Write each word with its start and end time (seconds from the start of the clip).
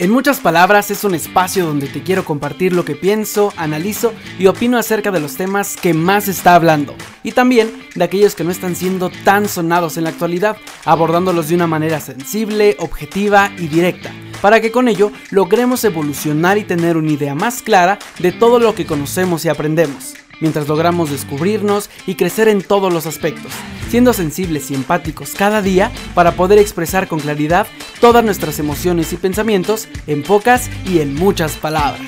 En 0.00 0.10
muchas 0.10 0.40
palabras 0.40 0.90
es 0.90 1.04
un 1.04 1.14
espacio 1.14 1.66
donde 1.66 1.86
te 1.86 2.02
quiero 2.02 2.24
compartir 2.24 2.72
lo 2.72 2.86
que 2.86 2.94
pienso, 2.94 3.52
analizo 3.58 4.14
y 4.38 4.46
opino 4.46 4.78
acerca 4.78 5.10
de 5.10 5.20
los 5.20 5.36
temas 5.36 5.76
que 5.76 5.92
más 5.92 6.26
está 6.26 6.54
hablando. 6.54 6.94
Y 7.22 7.32
también 7.32 7.70
de 7.94 8.02
aquellos 8.02 8.34
que 8.34 8.42
no 8.42 8.50
están 8.50 8.76
siendo 8.76 9.10
tan 9.10 9.46
sonados 9.46 9.98
en 9.98 10.04
la 10.04 10.08
actualidad, 10.08 10.56
abordándolos 10.86 11.48
de 11.48 11.56
una 11.56 11.66
manera 11.66 12.00
sensible, 12.00 12.76
objetiva 12.78 13.52
y 13.58 13.68
directa, 13.68 14.10
para 14.40 14.62
que 14.62 14.72
con 14.72 14.88
ello 14.88 15.12
logremos 15.30 15.84
evolucionar 15.84 16.56
y 16.56 16.64
tener 16.64 16.96
una 16.96 17.12
idea 17.12 17.34
más 17.34 17.60
clara 17.60 17.98
de 18.20 18.32
todo 18.32 18.58
lo 18.58 18.74
que 18.74 18.86
conocemos 18.86 19.44
y 19.44 19.50
aprendemos, 19.50 20.14
mientras 20.40 20.68
logramos 20.68 21.10
descubrirnos 21.10 21.90
y 22.06 22.16
crecer 22.16 22.48
en 22.48 22.62
todos 22.62 22.92
los 22.92 23.06
aspectos 23.06 23.52
siendo 23.90 24.12
sensibles 24.12 24.70
y 24.70 24.74
empáticos 24.74 25.34
cada 25.36 25.62
día 25.62 25.90
para 26.14 26.36
poder 26.36 26.60
expresar 26.60 27.08
con 27.08 27.18
claridad 27.18 27.66
todas 28.00 28.24
nuestras 28.24 28.60
emociones 28.60 29.12
y 29.12 29.16
pensamientos 29.16 29.88
en 30.06 30.22
pocas 30.22 30.70
y 30.86 31.00
en 31.00 31.16
muchas 31.16 31.56
palabras. 31.56 32.00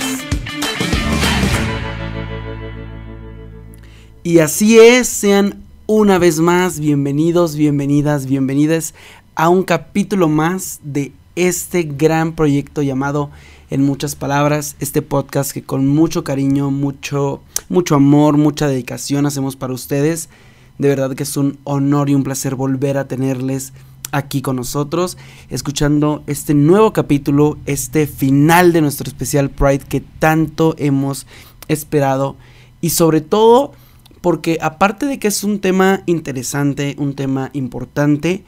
Y 4.23 4.39
así 4.39 4.78
es, 4.78 5.09
sean 5.09 5.64
una 5.87 6.19
vez 6.19 6.39
más 6.39 6.78
bienvenidos, 6.78 7.56
bienvenidas, 7.56 8.27
bienvenidas 8.27 8.95
a 9.34 9.48
un 9.48 9.64
capítulo 9.64 10.28
más 10.28 10.78
de 10.84 11.11
este 11.34 11.83
gran 11.83 12.34
proyecto 12.34 12.83
llamado 12.83 13.30
en 13.73 13.83
muchas 13.83 14.17
palabras, 14.17 14.77
este 14.81 15.01
podcast 15.01 15.51
que 15.51 15.62
con 15.62 15.89
mucho 15.89 16.25
cariño, 16.25 16.71
mucho 16.71 17.41
mucho 17.71 17.95
amor, 17.95 18.37
mucha 18.37 18.69
dedicación 18.69 19.25
hacemos 19.25 19.57
para 19.57 19.73
ustedes. 19.73 20.29
De 20.77 20.89
verdad 20.89 21.15
que 21.15 21.23
es 21.23 21.39
un 21.39 21.59
honor 21.65 22.11
y 22.11 22.15
un 22.15 22.23
placer 22.23 22.55
volver 22.55 22.98
a 22.98 23.09
tenerles 23.09 23.73
aquí 24.11 24.43
con 24.43 24.57
nosotros, 24.57 25.17
escuchando 25.48 26.23
este 26.27 26.53
nuevo 26.53 26.93
capítulo, 26.93 27.57
este 27.65 28.07
final 28.07 28.75
de 28.75 28.83
nuestro 28.83 29.09
especial 29.09 29.48
Pride 29.48 29.87
que 29.89 30.03
tanto 30.19 30.75
hemos 30.77 31.27
esperado 31.69 32.36
y 32.83 32.91
sobre 32.91 33.23
todo 33.23 33.73
porque 34.20 34.59
aparte 34.61 35.07
de 35.07 35.19
que 35.19 35.29
es 35.29 35.45
un 35.45 35.61
tema 35.61 36.03
interesante, 36.05 36.95
un 36.98 37.14
tema 37.14 37.48
importante, 37.55 38.45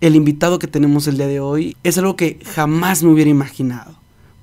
el 0.00 0.14
invitado 0.14 0.60
que 0.60 0.68
tenemos 0.68 1.08
el 1.08 1.16
día 1.16 1.26
de 1.26 1.40
hoy 1.40 1.76
es 1.82 1.98
algo 1.98 2.14
que 2.14 2.38
jamás 2.54 3.02
me 3.02 3.10
hubiera 3.10 3.30
imaginado, 3.30 3.97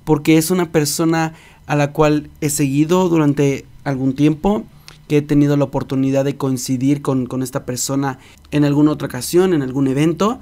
porque 0.06 0.38
es 0.38 0.52
una 0.52 0.70
persona 0.70 1.34
a 1.66 1.74
la 1.74 1.92
cual 1.92 2.30
he 2.40 2.48
seguido 2.48 3.08
durante 3.08 3.66
algún 3.82 4.14
tiempo, 4.14 4.64
que 5.08 5.16
he 5.18 5.22
tenido 5.22 5.56
la 5.56 5.64
oportunidad 5.64 6.24
de 6.24 6.36
coincidir 6.36 7.02
con, 7.02 7.42
esta 7.42 7.66
persona 7.66 8.20
en 8.52 8.64
alguna 8.64 8.92
otra 8.92 9.08
ocasión, 9.08 9.52
en 9.52 9.62
algún 9.62 9.88
evento, 9.88 10.38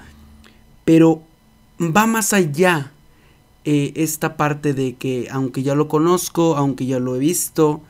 pero 0.85 1.23
va 1.81 2.07
más 2.07 2.35
allá 2.35 2.93
eh, 3.65 3.95
esta 3.97 4.37
parte 4.37 4.75
de 4.75 4.97
que 4.97 5.29
aunque 5.31 5.63
ya 5.63 5.75
lo 5.75 5.89
conozco, 5.89 6.57
aunque 6.59 6.85
ya 6.85 7.01
lo 7.01 7.17
he 7.17 7.19
visto, 7.19 7.81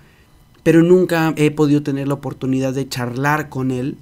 pero 0.63 0.81
nunca 0.85 1.35
he 1.37 1.51
podido 1.51 1.83
tener 1.83 2.07
la 2.07 2.15
oportunidad 2.15 2.73
de 2.73 2.89
charlar 2.89 3.49
con 3.49 3.73
él 3.73 3.99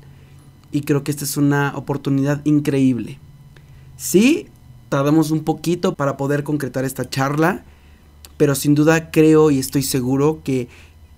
y 0.72 0.82
creo 0.82 1.04
que 1.04 1.10
esta 1.10 1.24
es 1.24 1.38
una 1.38 1.72
oportunidad 1.74 2.44
increíble. 2.44 3.18
Sí, 3.96 4.48
tardamos 4.92 5.30
un 5.30 5.42
poquito 5.42 5.94
para 5.94 6.18
poder 6.18 6.44
concretar 6.44 6.84
esta 6.84 7.08
charla, 7.08 7.64
pero 8.36 8.54
sin 8.54 8.74
duda 8.74 9.10
creo 9.10 9.50
y 9.50 9.58
estoy 9.58 9.82
seguro 9.82 10.42
que 10.44 10.68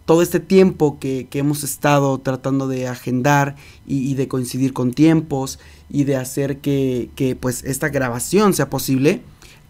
todo 0.05 0.23
este 0.23 0.39
tiempo 0.39 1.01
que, 1.01 1.27
hemos 1.33 1.65
estado 1.65 2.19
tratando 2.19 2.69
de 2.69 2.87
agendar 2.87 3.57
y, 3.85 4.15
de 4.15 4.29
coincidir 4.29 4.73
con 4.73 4.93
tiempos 4.93 5.59
y 5.91 6.05
de 6.05 6.15
hacer 6.15 6.59
que, 6.59 7.11
que, 7.17 7.35
pues 7.35 7.65
esta 7.65 7.89
grabación 7.89 8.55
sea 8.55 8.71
posible, 8.71 9.23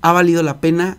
ha 0.03 0.13
valido 0.13 0.43
la 0.43 0.61
pena 0.61 0.99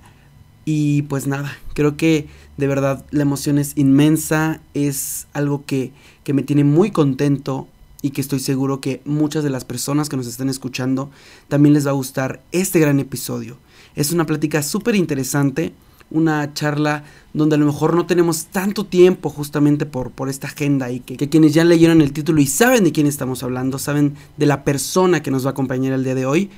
y 0.65 1.03
pues 1.03 1.27
nada, 1.27 1.55
creo 1.75 1.97
que 1.97 2.27
de 2.57 2.65
verdad 2.65 3.05
la 3.11 3.21
emoción 3.21 3.59
es 3.59 3.73
inmensa, 3.77 4.61
es 4.73 5.27
algo 5.33 5.63
que, 5.67 5.91
que 6.23 6.33
me 6.33 6.41
tiene 6.41 6.63
muy 6.63 6.89
contento 6.89 7.67
y 8.05 8.11
que 8.11 8.21
estoy 8.21 8.39
seguro 8.39 8.81
que 8.81 9.01
muchas 9.03 9.43
de 9.43 9.49
las 9.49 9.66
personas 9.66 10.09
que 10.09 10.16
nos 10.16 10.27
están 10.27 10.47
escuchando 10.47 11.09
también 11.47 11.73
les 11.73 11.88
va 11.88 11.89
a 11.89 11.95
gustar 11.95 12.43
este 12.51 12.79
gran 12.79 12.99
episodio. 12.99 13.57
Es 13.95 14.11
una 14.11 14.27
plática 14.27 14.61
súper 14.61 14.93
interesante 14.93 15.73
una 16.11 16.53
charla 16.53 17.03
donde 17.33 17.55
a 17.55 17.57
lo 17.57 17.65
mejor 17.65 17.95
no 17.95 18.05
tenemos 18.05 18.45
tanto 18.45 18.85
tiempo 18.85 19.31
justamente 19.31 19.88
por, 19.88 20.11
por 20.11 20.29
esta 20.29 20.45
agenda 20.45 20.91
y 20.91 20.99
que, 20.99 21.17
quienes 21.29 21.55
ya 21.55 21.63
leyeron 21.63 21.99
el 21.99 22.13
título 22.13 22.41
y 22.41 22.45
saben 22.45 22.83
de 22.83 22.91
quién 22.91 23.07
estamos 23.07 23.41
hablando, 23.41 23.79
saben 23.79 24.13
de 24.38 24.45
la 24.45 24.63
persona 24.63 25.23
que 25.23 25.31
nos 25.31 25.45
va 25.45 25.49
a 25.49 25.53
acompañar 25.53 25.94
el 25.94 26.03
día 26.03 26.13
de 26.13 26.27
hoy, 26.27 26.51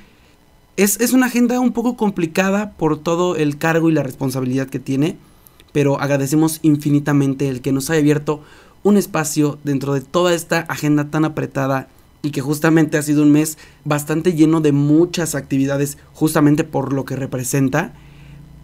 es, 0.76 1.00
es 1.00 1.14
una 1.14 1.26
agenda 1.26 1.58
un 1.60 1.72
poco 1.72 1.96
complicada 1.96 2.72
por 2.72 2.98
todo 2.98 3.36
el 3.36 3.56
cargo 3.56 3.88
y 3.88 3.94
la 3.94 4.02
responsabilidad 4.02 4.68
que 4.68 4.80
tiene, 4.80 5.16
pero 5.72 5.98
agradecemos 5.98 6.60
infinitamente 6.60 7.48
el 7.48 7.62
que 7.62 7.72
nos 7.72 7.88
haya 7.88 8.00
abierto 8.00 8.42
un 8.82 8.96
espacio 8.96 9.58
dentro 9.64 9.94
de 9.94 10.00
toda 10.00 10.34
esta 10.34 10.60
agenda 10.60 11.10
tan 11.10 11.24
apretada 11.24 11.88
y 12.22 12.30
que 12.30 12.40
justamente 12.40 12.98
ha 12.98 13.02
sido 13.02 13.22
un 13.22 13.30
mes 13.30 13.58
bastante 13.84 14.32
lleno 14.32 14.60
de 14.60 14.72
muchas 14.72 15.34
actividades 15.34 15.98
justamente 16.12 16.64
por 16.64 16.92
lo 16.92 17.04
que 17.04 17.16
representa. 17.16 17.92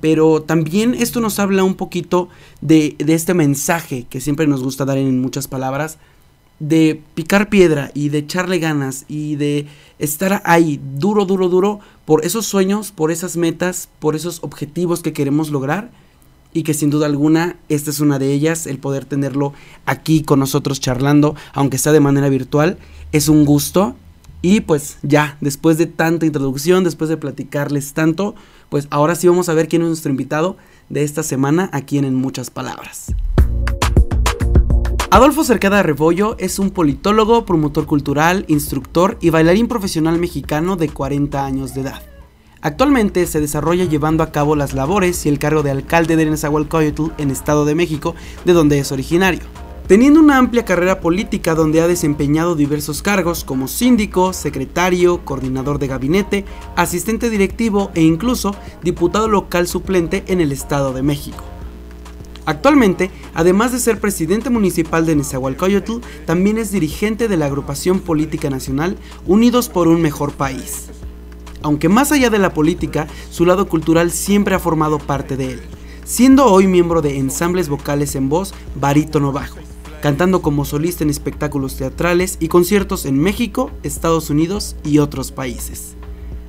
Pero 0.01 0.43
también 0.43 0.95
esto 0.95 1.21
nos 1.21 1.39
habla 1.39 1.65
un 1.65 1.75
poquito 1.75 2.29
de, 2.61 2.97
este 2.99 3.33
mensaje 3.33 4.07
que 4.11 4.21
siempre 4.21 4.47
nos 4.47 4.63
gusta 4.63 4.85
dar 4.85 4.99
en 4.99 5.21
muchas 5.21 5.49
palabras, 5.49 5.99
de 6.61 7.01
picar 7.15 7.49
piedra 7.49 7.91
y 7.95 8.11
de 8.11 8.19
echarle 8.19 8.59
ganas 8.59 9.07
y 9.09 9.37
de 9.37 9.67
estar 9.99 10.41
ahí 10.45 10.81
duro, 10.97 11.25
duro, 11.25 11.49
duro 11.49 11.81
por 12.05 12.25
esos 12.25 12.47
sueños, 12.47 12.93
por 12.93 13.11
esas 13.11 13.37
metas, 13.37 13.89
por 13.99 14.15
esos 14.15 14.39
objetivos 14.43 15.03
que 15.03 15.13
queremos 15.13 15.51
lograr 15.51 15.91
y 16.55 16.63
que 16.63 16.73
sin 16.73 16.89
duda 16.89 17.05
alguna 17.05 17.57
esta 17.69 17.91
es 17.91 18.01
una 18.01 18.19
de 18.19 18.33
ellas, 18.33 18.67
el 18.67 18.79
poder 18.79 19.05
tenerlo 19.05 19.53
aquí 19.85 20.23
con 20.23 20.39
nosotros 20.39 20.81
charlando, 20.81 21.35
aunque 21.53 21.77
sea 21.77 21.93
de 21.93 22.01
manera 22.01 22.31
virtual, 22.31 22.79
es 23.13 23.29
un 23.29 23.45
gusto. 23.45 23.97
Y 24.41 24.61
pues 24.61 24.99
ya, 25.03 25.37
después 25.41 25.79
de 25.79 25.87
tanta 25.87 26.27
introducción, 26.27 26.85
después 26.85 27.11
de 27.11 27.17
platicarles 27.17 27.93
tanto, 27.93 28.35
pues 28.69 28.87
ahora 28.91 29.15
sí 29.15 29.27
vamos 29.27 29.49
a 29.49 29.55
ver 29.55 29.69
quién 29.69 29.83
es 29.83 29.89
nuestro 29.89 30.11
invitado 30.11 30.57
de 30.89 31.03
esta 31.03 31.23
semana 31.23 31.71
aquí 31.73 31.99
en 31.99 32.05
En 32.05 32.15
Muchas 32.15 32.51
Palabras. 32.51 33.15
Adolfo 35.11 35.45
Cercada 35.45 35.83
Rebollo 35.83 36.37
es 36.39 36.59
un 36.59 36.71
politólogo, 36.71 37.47
promotor 37.47 37.87
cultural, 37.87 38.45
instructor 38.49 39.17
y 39.21 39.31
bailarín 39.31 39.69
profesional 39.69 40.19
mexicano 40.19 40.77
de 40.77 40.89
40 40.89 41.45
años 41.45 41.73
de 41.75 41.83
edad. 41.83 42.14
Actualmente 42.65 43.27
se 43.27 43.43
desarrolla 43.43 43.85
llevando 43.85 44.23
a 44.23 44.33
cabo 44.33 44.57
las 44.57 44.73
labores 44.73 45.27
y 45.27 45.29
el 45.29 45.39
cargo 45.39 45.63
de 45.63 45.71
alcalde 45.71 46.17
de 46.17 46.25
Nezahualcóyotl 46.25 47.11
en 47.19 47.31
Estado 47.31 47.67
de 47.67 47.75
México, 47.75 48.15
de 48.47 48.55
donde 48.55 48.79
es 48.79 48.91
originario 48.91 49.43
teniendo 49.87 50.19
una 50.19 50.39
amplia 50.39 50.65
carrera 50.65 50.99
política 51.01 51.55
donde 51.55 51.83
ha 51.83 51.87
desempeñado 51.87 52.57
diversos 52.57 53.03
cargos 53.03 53.45
como 53.45 53.69
síndico, 53.69 54.33
secretario, 54.33 55.27
coordinador 55.27 55.79
de 55.79 55.89
gabinete, 55.89 56.47
asistente 56.75 57.29
directivo 57.29 57.91
e 57.95 58.01
incluso 58.01 58.57
diputado 58.83 59.29
local 59.29 59.69
suplente 59.69 60.25
en 60.27 60.41
el 60.41 60.53
Estado 60.53 60.95
de 60.95 61.03
México. 61.03 61.45
Actualmente, 62.47 63.11
además 63.35 63.73
de 63.73 63.79
ser 63.79 64.01
presidente 64.01 64.49
municipal 64.49 65.05
de 65.05 65.17
Nezahualcóyotl, 65.17 66.01
también 66.25 66.57
es 66.57 66.73
dirigente 66.73 67.29
de 67.29 67.37
la 67.37 67.45
agrupación 67.45 68.01
política 68.01 68.49
nacional 68.49 68.97
Unidos 69.27 69.69
por 69.69 69.89
un 69.89 70.01
Mejor 70.01 70.33
País. 70.33 70.94
Aunque 71.65 71.89
más 71.89 72.13
allá 72.13 72.29
de 72.29 72.39
la 72.39 72.53
política, 72.53 73.07
su 73.31 73.47
lado 73.47 73.69
cultural 73.69 74.11
siempre 74.11 74.55
ha 74.55 74.59
formado 74.59 74.99
parte 74.99 75.39
de 75.39 75.53
él, 75.53 75.63
siendo 76.05 76.45
hoy 76.45 76.67
miembro 76.67 77.01
de 77.01 77.17
ensambles 77.17 77.71
vocales 77.71 78.15
en 78.17 78.29
voz 78.29 78.53
Barítono 78.79 79.33
Bajo, 79.33 79.57
cantando 80.03 80.43
como 80.43 80.67
solista 80.67 81.05
en 81.05 81.09
espectáculos 81.09 81.77
teatrales 81.77 82.37
y 82.39 82.49
conciertos 82.49 83.07
en 83.07 83.19
México, 83.19 83.71
Estados 83.83 84.29
Unidos 84.29 84.77
y 84.85 84.99
otros 84.99 85.33
países. 85.33 85.97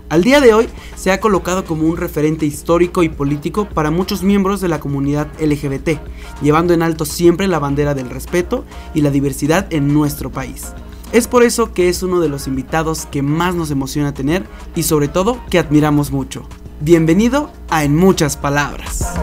Al 0.10 0.22
día 0.22 0.42
de 0.42 0.54
hoy 0.54 0.68
se 0.98 1.14
ha 1.14 1.22
colocado 1.22 1.64
como 1.64 1.88
un 1.88 1.96
referente 1.96 2.46
histórico 2.46 3.02
y 3.02 3.08
político 3.08 3.70
para 3.70 3.92
muchos 3.92 4.22
miembros 4.22 4.60
de 4.60 4.68
la 4.68 4.82
comunidad 4.82 5.30
LGBT, 5.40 5.98
llevando 6.42 6.74
en 6.74 6.82
alto 6.82 7.06
siempre 7.06 7.48
la 7.48 7.60
bandera 7.60 7.94
del 7.94 8.10
respeto 8.10 8.66
y 8.94 9.00
la 9.00 9.12
diversidad 9.12 9.66
en 9.72 9.94
nuestro 9.94 10.30
país. 10.30 10.74
Es 11.16 11.30
por 11.30 11.44
eso 11.44 11.72
que 11.72 11.88
es 11.88 12.04
uno 12.04 12.20
de 12.20 12.28
los 12.28 12.46
invitados 12.46 13.06
que 13.06 13.22
más 13.22 13.56
nos 13.56 13.72
emociona 13.72 14.14
tener 14.14 14.44
y 14.76 14.84
sobre 14.84 15.08
todo 15.08 15.40
que 15.50 15.58
admiramos 15.58 16.12
mucho. 16.12 16.46
Bienvenido 16.82 17.54
a 17.70 17.86
En 17.86 17.96
Muchas 17.96 18.36
Palabras. 18.36 19.16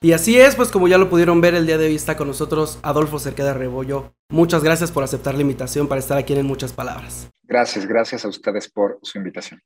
Y 0.00 0.12
así 0.12 0.38
es, 0.38 0.54
pues 0.54 0.70
como 0.70 0.86
ya 0.86 0.96
lo 0.96 1.10
pudieron 1.10 1.40
ver, 1.40 1.56
el 1.56 1.66
día 1.66 1.76
de 1.76 1.86
hoy 1.86 1.96
está 1.96 2.16
con 2.16 2.28
nosotros 2.28 2.78
Adolfo 2.82 3.18
Cerqueda 3.18 3.52
Rebollo. 3.52 4.14
Muchas 4.28 4.62
gracias 4.62 4.92
por 4.92 5.02
aceptar 5.02 5.34
la 5.34 5.40
invitación 5.40 5.88
para 5.88 5.98
estar 5.98 6.16
aquí 6.16 6.32
en 6.32 6.46
Muchas 6.46 6.72
Palabras. 6.72 7.28
Gracias, 7.42 7.86
gracias 7.86 8.24
a 8.24 8.28
ustedes 8.28 8.70
por 8.70 9.00
su 9.02 9.18
invitación. 9.18 9.60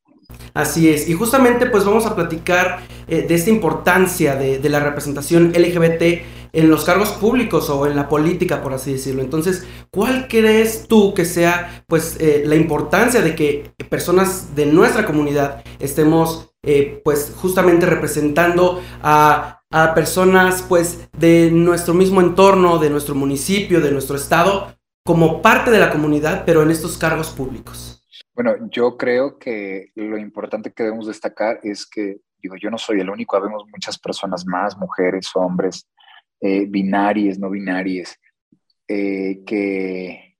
Así 0.55 0.89
es, 0.89 1.09
y 1.09 1.15
justamente 1.15 1.67
pues 1.67 1.85
vamos 1.85 2.05
a 2.07 2.17
platicar 2.17 2.81
eh, 3.07 3.23
de 3.23 3.35
esta 3.35 3.51
importancia 3.51 4.35
de, 4.35 4.69
la 4.69 4.81
representación 4.81 5.53
LGBT 5.53 6.03
en 6.53 6.71
los 6.71 6.85
cargos 6.85 7.11
públicos 7.11 7.71
o 7.71 7.87
en 7.87 7.95
la 7.95 8.09
política, 8.09 8.63
por 8.63 8.73
así 8.73 8.93
decirlo. 8.93 9.23
Entonces, 9.23 9.65
¿cuál 9.91 10.27
crees 10.29 10.87
tú 10.89 11.15
que 11.15 11.25
sea 11.25 11.85
pues 11.87 12.17
eh, 12.19 12.43
la 12.45 12.57
importancia 12.57 13.23
de 13.23 13.35
que 13.35 13.73
personas 13.89 14.55
de 14.57 14.67
nuestra 14.67 15.05
comunidad 15.05 15.63
estemos 15.79 16.51
eh, 16.65 17.01
pues 17.05 17.33
justamente 17.37 17.87
representando 17.87 18.83
a, 19.03 19.55
personas 19.95 20.65
pues 20.67 21.09
de 21.19 21.51
nuestro 21.53 21.93
mismo 21.93 22.23
entorno, 22.23 22.79
de 22.79 22.89
nuestro 22.89 23.15
municipio, 23.15 23.83
de 23.83 23.93
nuestro 23.93 24.17
estado, 24.17 24.75
como 25.05 25.43
parte 25.43 25.71
de 25.71 25.79
la 25.79 25.91
comunidad, 25.91 26.45
pero 26.47 26.63
en 26.63 26.71
estos 26.71 26.97
cargos 26.97 27.29
públicos? 27.29 28.03
Bueno, 28.39 28.71
yo 28.71 28.97
creo 28.97 29.37
que 29.37 29.91
lo 29.97 30.17
importante 30.17 30.71
que 30.71 30.85
debemos 30.85 31.09
destacar 31.09 31.59
es 31.65 31.85
que, 31.85 32.19
digo, 32.41 32.55
yo 32.55 32.71
no 32.71 32.79
soy 32.79 33.01
el 33.01 33.11
único, 33.11 33.37
habemos 33.37 33.65
muchas 33.67 33.99
personas 33.99 34.47
más, 34.47 34.79
mujeres, 34.79 35.33
hombres, 35.35 35.89
eh, 36.41 36.65
binarias, 36.69 37.37
no 37.41 37.51
binarias, 37.51 38.17
eh, 38.87 39.41
que 39.45 40.37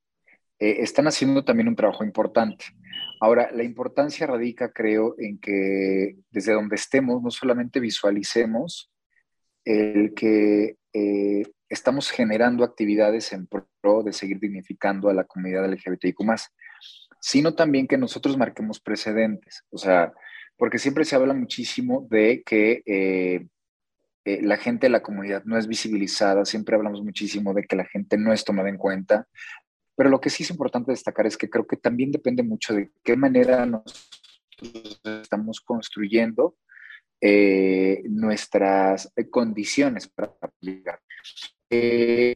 eh, 0.61 0.77
están 0.79 1.09
haciendo 1.09 1.45
también 1.45 1.67
un 1.67 1.75
trabajo 1.75 2.05
importante. 2.05 2.67
Ahora, 3.21 3.51
la 3.53 3.65
importancia 3.65 4.29
radica, 4.29 4.73
creo, 4.73 5.17
en 5.19 5.41
que 5.41 6.19
desde 6.31 6.53
donde 6.53 6.77
estemos, 6.77 7.21
no 7.21 7.33
solamente 7.33 7.81
visualicemos 7.81 8.93
el 9.65 10.15
que 10.15 10.77
estamos 11.69 12.13
generando 12.13 12.63
actividades 12.63 13.33
en 13.33 13.49
pro 13.49 14.05
de 14.05 14.13
seguir 14.13 14.39
dignificando 14.39 15.09
a 15.09 15.15
la 15.15 15.25
comunidad 15.25 15.69
LGBTIQ, 15.69 16.21
sino 17.21 17.55
también 17.55 17.87
que 17.87 17.99
nosotros 17.99 18.37
marquemos 18.37 18.81
precedentes. 18.81 19.65
O 19.71 19.79
sea, 19.79 20.13
porque 20.57 20.79
siempre 20.79 21.05
se 21.05 21.17
habla 21.17 21.35
muchísimo 21.35 22.07
de 22.11 22.43
que 22.45 22.83
eh, 22.87 23.47
la 24.43 24.57
gente 24.57 24.87
de 24.87 24.91
la 24.91 25.03
comunidad 25.03 25.45
no 25.45 25.57
es 25.57 25.67
visibilizada, 25.67 26.45
siempre 26.45 26.77
hablamos 26.77 27.03
muchísimo 27.03 27.55
de 27.55 27.65
que 27.65 27.77
la 27.77 27.85
gente 27.85 28.19
no 28.19 28.33
es 28.33 28.45
tomada 28.45 28.69
en 28.69 28.77
cuenta, 28.77 29.27
pero 29.97 30.11
lo 30.11 30.21
que 30.21 30.31
sí 30.31 30.43
es 30.43 30.51
importante 30.51 30.93
destacar 30.93 31.27
es 31.27 31.37
que 31.37 31.49
creo 31.49 31.67
que 31.67 31.77
también 31.77 32.13
depende 32.13 32.43
mucho 32.43 32.75
de 32.75 32.91
qué 33.03 33.17
manera 33.17 33.69
estamos 35.05 35.61
construyendo 35.61 36.57
eh, 37.21 38.03
nuestras 38.09 39.13
condiciones 39.31 40.09
para 40.09 40.35
aplicar. 40.41 41.01
Eh, 41.71 42.35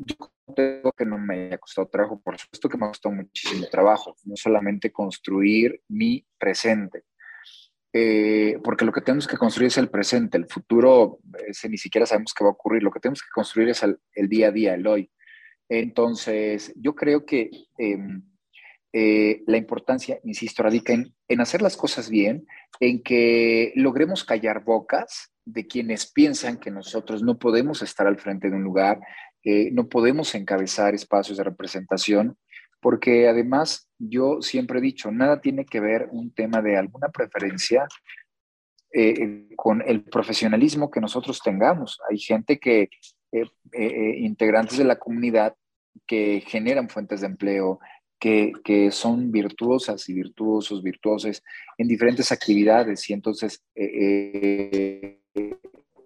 tengo 0.52 0.92
que 0.92 1.04
no 1.04 1.18
me 1.18 1.46
haya 1.46 1.58
costado 1.58 1.88
trabajo, 1.88 2.20
por 2.20 2.38
supuesto 2.38 2.68
que 2.68 2.78
me 2.78 2.86
ha 2.86 2.88
costado 2.88 3.14
muchísimo 3.14 3.66
trabajo, 3.70 4.16
no 4.24 4.36
solamente 4.36 4.92
construir 4.92 5.82
mi 5.88 6.24
presente, 6.38 7.04
eh, 7.92 8.58
porque 8.64 8.84
lo 8.84 8.92
que 8.92 9.02
tenemos 9.02 9.26
que 9.26 9.36
construir 9.36 9.68
es 9.68 9.78
el 9.78 9.90
presente, 9.90 10.38
el 10.38 10.46
futuro 10.46 11.18
ese 11.46 11.68
ni 11.68 11.76
siquiera 11.76 12.06
sabemos 12.06 12.32
qué 12.32 12.44
va 12.44 12.50
a 12.50 12.54
ocurrir, 12.54 12.82
lo 12.82 12.90
que 12.90 13.00
tenemos 13.00 13.22
que 13.22 13.30
construir 13.34 13.68
es 13.68 13.82
el, 13.82 13.98
día 14.28 14.48
a 14.48 14.52
día, 14.52 14.74
el 14.74 14.86
hoy. 14.86 15.10
Entonces, 15.68 16.72
yo 16.76 16.94
creo 16.94 17.24
que 17.26 17.50
em, 17.78 18.22
eh, 18.92 19.42
la 19.46 19.58
importancia, 19.58 20.18
insisto, 20.24 20.62
radica 20.62 20.92
en, 20.92 21.14
en, 21.28 21.40
hacer 21.40 21.62
las 21.62 21.76
cosas 21.76 22.08
bien, 22.08 22.46
en 22.80 23.02
que 23.02 23.72
logremos 23.74 24.24
callar 24.24 24.64
bocas 24.64 25.32
de 25.44 25.66
quienes 25.66 26.10
piensan 26.10 26.58
que 26.58 26.70
nosotros 26.70 27.22
no 27.22 27.38
podemos 27.38 27.82
estar 27.82 28.06
al 28.06 28.18
frente 28.18 28.48
de 28.48 28.56
un 28.56 28.62
lugar, 28.62 29.00
eh, 29.44 29.70
no 29.72 29.88
podemos 29.88 30.34
encabezar 30.34 30.94
espacios 30.94 31.38
de 31.38 31.44
representación 31.44 32.36
porque 32.82 33.28
además 33.28 33.88
yo 33.96 34.42
siempre 34.42 34.80
he 34.80 34.82
dicho, 34.82 35.12
nada 35.12 35.40
tiene 35.40 35.64
que 35.64 35.78
ver 35.78 36.08
un 36.10 36.34
tema 36.34 36.60
de 36.60 36.76
alguna 36.76 37.10
preferencia 37.10 37.86
eh, 38.92 39.48
con 39.56 39.80
el 39.86 40.02
profesionalismo 40.02 40.90
que 40.90 41.00
nosotros 41.00 41.40
tengamos. 41.40 42.00
Hay 42.10 42.18
gente 42.18 42.58
que, 42.58 42.90
eh, 43.30 43.46
eh, 43.72 44.16
integrantes 44.18 44.78
de 44.78 44.84
la 44.84 44.98
comunidad, 44.98 45.54
que 46.08 46.42
generan 46.44 46.88
fuentes 46.88 47.20
de 47.20 47.28
empleo, 47.28 47.78
que, 48.18 48.52
que, 48.64 48.90
son 48.90 49.30
virtuosas 49.30 50.08
y 50.08 50.14
virtuosos, 50.14 50.82
virtuoses 50.82 51.42
en 51.78 51.86
diferentes 51.86 52.32
actividades. 52.32 53.08
Y 53.08 53.12
entonces, 53.12 53.62
el 53.74 55.18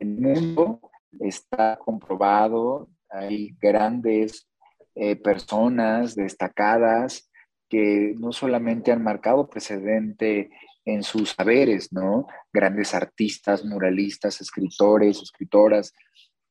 mundo 0.01 0.81
está 1.19 1.79
comprobado, 1.79 2.89
hay 3.17 3.57
grandes 3.61 4.49
eh, 4.95 5.17
personas 5.17 6.15
destacadas 6.15 7.31
que 7.69 8.15
no 8.19 8.33
solamente 8.33 8.93
han 8.93 9.03
marcado 9.03 9.49
precedente 9.49 10.51
en 10.85 11.03
sus 11.03 11.31
saberes, 11.31 11.93
¿no? 11.93 12.27
Grandes 12.53 12.95
artistas, 12.95 13.65
muralistas, 13.65 14.41
escritores, 14.41 15.21
escritoras. 15.21 15.93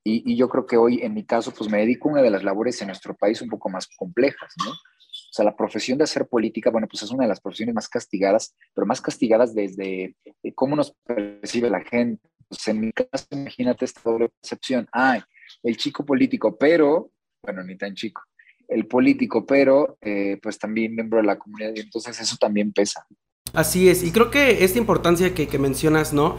Y, 0.04 0.36
yo 0.36 0.50
creo 0.50 0.68
que 0.68 0.78
hoy, 0.78 1.00
en 1.02 1.14
mi 1.14 1.26
caso, 1.26 1.52
pues 1.52 1.70
me 1.70 1.80
dedico 1.80 2.10
a 2.10 2.14
una 2.14 2.22
de 2.22 2.30
las 2.30 2.44
labores 2.44 2.80
en 2.82 2.88
nuestro 2.88 3.16
país 3.16 3.42
un 3.42 3.50
poco 3.50 3.70
más 3.70 3.88
complejas, 3.98 4.54
¿no? 4.64 4.72
O 4.72 5.34
sea, 5.36 5.46
la 5.46 5.56
profesión 5.56 5.98
de 5.98 6.04
hacer 6.04 6.28
política, 6.28 6.70
bueno, 6.70 6.88
pues 6.88 7.02
es 7.04 7.12
una 7.12 7.24
de 7.24 7.30
las 7.30 7.40
profesiones 7.40 7.74
más 7.74 7.88
castigadas, 7.88 8.56
pero 8.74 8.86
más 8.86 9.02
castigadas 9.02 9.56
desde 9.56 10.16
eh, 10.44 10.54
cómo 10.54 10.76
nos 10.76 10.94
percibe 11.06 11.70
la 11.70 11.82
gente. 11.82 12.22
Pues 12.48 12.68
en 12.68 12.82
mi 12.82 12.92
caso, 12.92 13.26
imagínate 13.32 13.86
esta 13.86 14.02
doble 14.04 14.30
percepción. 14.30 14.88
Ay, 14.92 15.22
el 15.64 15.78
chico 15.78 16.06
político, 16.06 16.58
pero, 16.58 17.12
bueno, 17.44 17.64
ni 17.64 17.78
tan 17.78 17.94
chico 17.94 18.22
el 18.68 18.88
político, 18.88 19.46
pero 19.46 19.98
eh, 20.02 20.40
pues 20.42 20.58
también 20.58 20.96
miembro 20.96 21.20
de 21.20 21.26
la 21.26 21.38
comunidad 21.38 21.72
y 21.76 21.82
entonces 21.82 22.20
eso 22.20 22.36
también 22.40 22.74
pesa. 22.74 23.06
Así 23.54 23.90
es, 23.90 24.04
y 24.04 24.12
creo 24.12 24.32
que 24.32 24.64
esta 24.64 24.80
importancia 24.80 25.36
que, 25.36 25.48
que 25.48 25.60
mencionas, 25.60 26.14
¿no? 26.14 26.38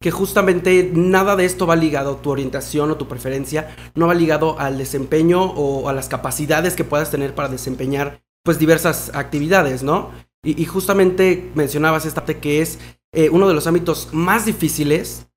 que 0.00 0.10
justamente 0.10 0.90
nada 0.94 1.34
de 1.34 1.44
esto 1.44 1.66
va 1.66 1.74
ligado, 1.74 2.16
tu 2.16 2.30
orientación 2.30 2.90
o 2.90 2.96
tu 2.96 3.08
preferencia, 3.08 3.74
no 3.94 4.06
va 4.06 4.14
ligado 4.14 4.58
al 4.60 4.78
desempeño 4.78 5.42
o 5.42 5.88
a 5.88 5.92
las 5.92 6.08
capacidades 6.08 6.76
que 6.76 6.84
puedas 6.84 7.10
tener 7.10 7.34
para 7.34 7.48
desempeñar 7.48 8.22
pues 8.44 8.58
diversas 8.58 9.10
actividades, 9.14 9.82
¿no? 9.82 10.12
Y, 10.44 10.64
justamente 10.66 11.50
mencionabas 11.56 12.06
esta 12.06 12.20
parte 12.20 12.38
que 12.38 12.62
es 12.62 12.78
eh, 13.12 13.28
uno 13.28 13.48
de 13.48 13.54
los 13.54 13.66
ámbitos 13.66 14.10
más 14.12 14.46
difíciles 14.46 15.27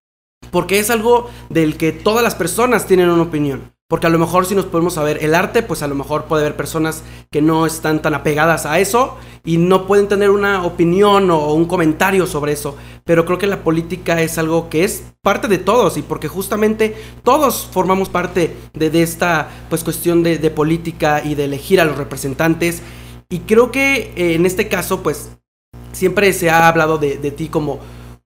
porque 0.51 0.79
es 0.79 0.89
algo 0.89 1.29
del 1.49 1.77
que 1.77 1.91
todas 1.91 2.23
las 2.23 2.35
personas 2.35 2.85
tienen 2.85 3.09
una 3.09 3.23
opinión. 3.23 3.73
Porque 3.91 4.07
a 4.07 4.09
lo 4.09 4.19
mejor 4.19 4.45
si 4.45 4.55
nos 4.55 4.67
podemos 4.67 4.93
saber 4.93 5.21
el 5.21 5.35
arte, 5.35 5.63
pues 5.63 5.81
a 5.81 5.87
lo 5.89 5.95
mejor 5.95 6.23
puede 6.23 6.43
haber 6.43 6.55
personas 6.55 7.03
que 7.29 7.41
no 7.41 7.65
están 7.65 8.01
tan 8.01 8.13
apegadas 8.13 8.65
a 8.65 8.79
eso 8.79 9.17
y 9.43 9.57
no 9.57 9.85
pueden 9.85 10.07
tener 10.07 10.29
una 10.29 10.63
opinión 10.63 11.29
o 11.29 11.53
un 11.53 11.65
comentario 11.65 12.25
sobre 12.25 12.53
eso. 12.53 12.77
Pero 13.03 13.25
creo 13.25 13.37
que 13.37 13.47
la 13.47 13.65
política 13.65 14.21
es 14.21 14.37
algo 14.37 14.69
que 14.69 14.85
es 14.85 15.03
parte 15.21 15.49
de 15.49 15.57
todos 15.57 15.97
y 15.97 16.03
porque 16.03 16.29
justamente 16.29 16.95
todos 17.23 17.67
formamos 17.69 18.07
parte 18.07 18.55
de, 18.73 19.03
esta 19.03 19.49
pues 19.67 19.83
cuestión 19.83 20.23
de, 20.23 20.37
política 20.51 21.21
y 21.21 21.35
de 21.35 21.43
elegir 21.43 21.81
a 21.81 21.85
los 21.85 21.97
representantes. 21.97 22.81
Y 23.27 23.39
creo 23.39 23.73
que 23.73 24.13
eh, 24.15 24.35
en 24.35 24.45
este 24.45 24.69
caso 24.69 25.03
pues 25.03 25.31
siempre 25.91 26.31
se 26.31 26.49
ha 26.49 26.69
hablado 26.69 26.97
de 26.97 27.31
ti 27.31 27.49
como 27.49 27.81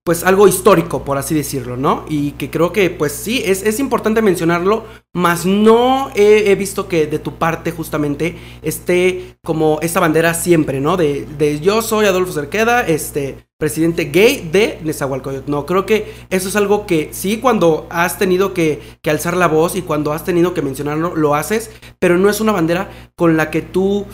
pues 0.06 0.22
algo 0.22 0.46
histórico, 0.46 1.02
por 1.02 1.18
así 1.18 1.34
decirlo, 1.34 1.76
¿no? 1.76 2.04
Y 2.08 2.30
que 2.32 2.48
creo 2.48 2.72
que, 2.72 2.90
pues 2.90 3.10
sí, 3.10 3.42
es, 3.44 3.80
importante 3.80 4.22
mencionarlo, 4.22 4.84
mas 5.12 5.44
no 5.44 6.12
he, 6.14 6.54
visto 6.54 6.86
que 6.86 7.08
de 7.08 7.18
tu 7.18 7.34
parte 7.38 7.72
justamente 7.72 8.36
esté 8.62 9.36
como 9.42 9.80
esta 9.82 9.98
bandera 9.98 10.32
siempre, 10.34 10.80
¿no? 10.80 10.96
De, 10.96 11.26
de 11.38 11.58
yo 11.58 11.82
soy 11.82 12.06
Adolfo 12.06 12.32
Cerqueda, 12.32 12.86
este, 12.86 13.48
presidente 13.58 14.04
gay 14.04 14.48
de 14.52 14.78
Nezahualcóyotl. 14.84 15.50
No, 15.50 15.66
creo 15.66 15.86
que 15.86 16.14
eso 16.30 16.48
es 16.50 16.54
algo 16.54 16.86
que 16.86 17.08
sí, 17.10 17.38
cuando 17.38 17.88
has 17.90 18.16
tenido 18.16 18.54
que, 18.54 18.80
que 19.02 19.10
alzar 19.10 19.36
la 19.36 19.48
voz 19.48 19.74
y 19.74 19.82
cuando 19.82 20.12
has 20.12 20.24
tenido 20.24 20.54
que 20.54 20.62
mencionarlo, 20.62 21.16
lo 21.16 21.34
haces, 21.34 21.72
pero 21.98 22.16
no 22.16 22.30
es 22.30 22.40
una 22.40 22.52
bandera 22.52 23.10
con 23.16 23.36
la 23.36 23.50
que 23.50 23.60
tú 23.60 24.06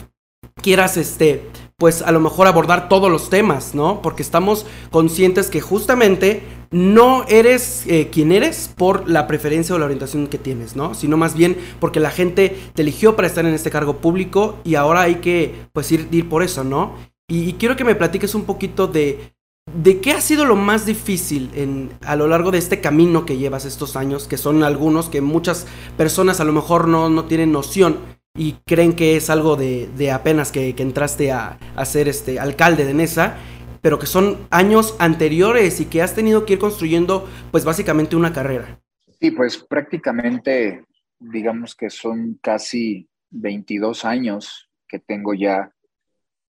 quieras, 0.55 0.97
este, 0.97 1.43
pues 1.77 2.01
a 2.01 2.11
lo 2.11 2.19
mejor 2.19 2.47
abordar 2.47 2.89
todos 2.89 3.11
los 3.11 3.29
temas, 3.29 3.75
¿no? 3.75 4.01
Porque 4.01 4.23
estamos 4.23 4.65
conscientes 4.91 5.49
que 5.49 5.61
justamente 5.61 6.43
no 6.71 7.23
eres 7.27 7.85
eh, 7.87 8.09
quien 8.11 8.31
eres 8.31 8.69
por 8.75 9.07
la 9.07 9.27
preferencia 9.27 9.75
o 9.75 9.79
la 9.79 9.85
orientación 9.85 10.27
que 10.27 10.39
tienes, 10.39 10.75
¿no? 10.75 10.95
Sino 10.95 11.17
más 11.17 11.35
bien 11.35 11.55
porque 11.79 11.99
la 11.99 12.09
gente 12.09 12.57
te 12.73 12.81
eligió 12.81 13.15
para 13.15 13.27
estar 13.27 13.45
en 13.45 13.53
este 13.53 13.69
cargo 13.69 13.97
público 13.97 14.57
y 14.63 14.75
ahora 14.75 15.01
hay 15.01 15.15
que, 15.15 15.53
pues, 15.71 15.91
ir, 15.91 16.07
ir 16.11 16.27
por 16.27 16.41
eso, 16.41 16.63
¿no? 16.63 16.95
Y, 17.29 17.53
quiero 17.53 17.75
que 17.75 17.85
me 17.85 17.95
platiques 17.95 18.35
un 18.35 18.43
poquito 18.43 18.87
de, 18.87 19.33
de 19.71 20.01
qué 20.01 20.11
ha 20.11 20.21
sido 20.21 20.45
lo 20.45 20.55
más 20.55 20.85
difícil 20.85 21.51
en, 21.53 21.91
a 22.01 22.15
lo 22.15 22.27
largo 22.27 22.51
de 22.51 22.57
este 22.57 22.81
camino 22.81 23.25
que 23.25 23.37
llevas 23.37 23.65
estos 23.65 23.95
años, 23.95 24.27
que 24.27 24.37
son 24.37 24.63
algunos 24.63 25.09
que 25.09 25.21
muchas 25.21 25.67
personas 25.95 26.39
a 26.39 26.43
lo 26.43 26.53
mejor 26.53 26.87
no, 26.87 27.09
no 27.09 27.25
tienen 27.25 27.51
noción 27.51 27.97
y 28.35 28.53
creen 28.65 28.93
que 28.93 29.15
es 29.15 29.29
algo 29.29 29.55
de, 29.55 30.11
apenas 30.11 30.51
que, 30.51 30.73
entraste 30.77 31.31
a, 31.31 31.59
ser 31.85 32.07
este 32.07 32.39
alcalde 32.39 32.85
de 32.85 32.93
Nesa, 32.93 33.37
pero 33.81 33.99
que 33.99 34.07
son 34.07 34.47
años 34.49 34.95
anteriores 34.99 35.79
y 35.79 35.85
que 35.85 36.01
has 36.01 36.15
tenido 36.15 36.45
que 36.45 36.53
ir 36.53 36.59
construyendo 36.59 37.29
pues 37.51 37.63
básicamente 37.63 38.15
una 38.15 38.33
carrera. 38.33 38.79
Sí, 39.19 39.31
pues 39.31 39.57
prácticamente 39.57 40.85
digamos 41.19 41.75
que 41.75 41.89
son 41.89 42.39
casi 42.41 43.07
22 43.29 44.03
años 44.03 44.69
que 44.87 44.99
tengo 44.99 45.33
ya 45.33 45.71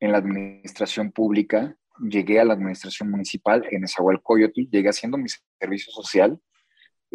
en 0.00 0.12
la 0.12 0.18
administración 0.18 1.12
pública. 1.12 1.76
Llegué 2.00 2.40
a 2.40 2.44
la 2.44 2.54
administración 2.54 3.10
municipal 3.10 3.64
en 3.70 3.84
Esahualcoyotl, 3.84 4.68
llegué 4.70 4.88
haciendo 4.88 5.18
mi 5.18 5.28
servicio 5.60 5.92
social 5.92 6.40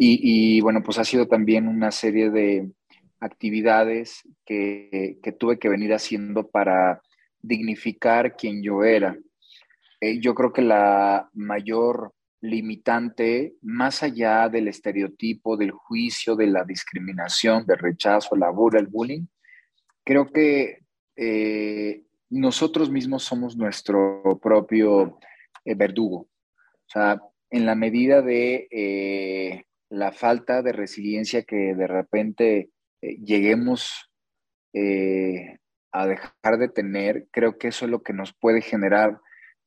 y 0.02 0.62
bueno, 0.62 0.82
pues 0.82 0.96
ha 0.96 1.04
sido 1.04 1.28
también 1.28 1.68
una 1.68 1.90
serie 1.90 2.30
de 2.30 2.70
actividades 3.20 4.22
que, 4.44 5.18
tuve 5.38 5.58
que 5.58 5.68
venir 5.68 5.92
haciendo 5.92 6.48
para 6.48 7.00
dignificar 7.40 8.36
quien 8.36 8.62
yo 8.62 8.84
era. 8.84 9.16
Eh, 10.00 10.20
yo 10.20 10.34
creo 10.34 10.52
que 10.52 10.62
la 10.62 11.28
mayor 11.34 12.12
limitante, 12.40 13.54
más 13.60 14.02
allá 14.02 14.48
del 14.48 14.68
estereotipo, 14.68 15.56
del 15.56 15.72
juicio, 15.72 16.36
de 16.36 16.46
la 16.46 16.64
discriminación, 16.64 17.66
del 17.66 17.78
rechazo, 17.78 18.34
la 18.36 18.50
burla, 18.50 18.80
el 18.80 18.86
bullying, 18.86 19.26
creo 20.04 20.32
que 20.32 20.78
eh, 21.16 22.02
nosotros 22.30 22.90
mismos 22.90 23.24
somos 23.24 23.56
nuestro 23.56 24.38
propio 24.42 25.18
eh, 25.64 25.74
verdugo. 25.74 26.20
O 26.20 26.88
sea, 26.92 27.20
en 27.50 27.66
la 27.66 27.74
medida 27.74 28.22
de 28.22 28.68
eh, 28.70 29.64
la 29.90 30.12
falta 30.12 30.62
de 30.62 30.72
resiliencia 30.72 31.42
que 31.42 31.74
de 31.74 31.86
repente 31.86 32.70
lleguemos 33.00 34.10
a 35.92 36.06
dejar 36.06 36.58
de 36.58 36.68
tener, 36.68 37.26
creo 37.32 37.58
que 37.58 37.68
eso 37.68 37.84
es 37.84 37.90
lo 37.90 38.02
que 38.02 38.12
nos 38.12 38.32
puede 38.32 38.60
generar, 38.60 39.20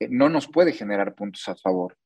no 0.10 0.30
nos 0.30 0.48
puede 0.48 0.72
generar 0.72 1.16
puntos 1.16 1.48
a 1.48 1.56
favor. 1.56 1.98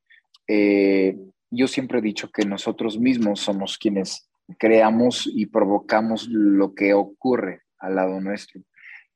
yo 0.47 1.67
siempre 1.67 1.99
he 1.99 2.01
dicho 2.01 2.31
que 2.31 2.45
nosotros 2.45 2.99
mismos 2.99 3.41
somos 3.41 3.77
quienes 3.77 4.27
creamos 4.57 5.29
y 5.31 5.47
provocamos 5.47 6.27
lo 6.29 6.73
que 6.73 6.93
ocurre 6.93 7.61
al 7.79 7.95
lado 7.95 8.19
nuestro. 8.21 8.61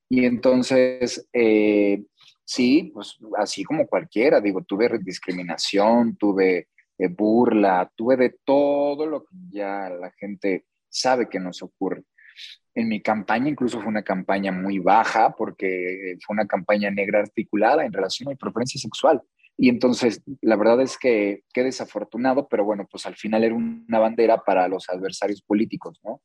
Y 0.10 0.26
entonces, 0.26 1.28
eh, 1.32 2.04
sí, 2.44 2.92
pues 2.94 3.18
así 3.38 3.64
como 3.64 3.88
cualquiera, 3.88 4.42
digo, 4.42 4.62
tuve 4.64 4.90
discriminación, 5.00 6.18
tuve 6.18 6.68
eh, 6.98 7.08
burla, 7.08 7.90
tuve 7.96 8.18
de 8.18 8.36
todo 8.44 9.06
lo 9.06 9.24
que 9.24 9.36
ya 9.50 9.90
la 9.90 10.12
gente 10.12 10.66
sabe 10.92 11.30
que 11.30 11.40
nos 11.40 11.64
ocurre. 11.64 12.04
En 12.76 12.88
mi 12.88 13.02
campaña 13.02 13.50
incluso 13.50 13.80
fue 13.80 13.90
una 13.90 14.04
campaña 14.04 14.52
muy 14.52 14.80
baja 14.80 15.36
porque 15.36 16.18
fue 16.26 16.36
una 16.36 16.48
campaña 16.48 16.92
negra 16.92 17.20
articulada 17.20 17.86
en 17.86 17.92
relación 17.92 18.28
a 18.28 18.32
mi 18.32 18.36
preferencia 18.38 18.80
sexual. 18.80 19.22
Y 19.58 19.70
entonces, 19.70 20.24
la 20.42 20.56
verdad 20.56 20.82
es 20.82 20.98
que 20.98 21.44
qué 21.54 21.64
desafortunado, 21.64 22.48
pero 22.48 22.66
bueno, 22.66 22.88
pues 22.90 23.06
al 23.06 23.16
final 23.16 23.44
era 23.44 23.54
una 23.54 24.00
bandera 24.00 24.44
para 24.44 24.68
los 24.68 24.90
adversarios 24.90 25.42
políticos, 25.42 26.00
¿no? 26.04 26.22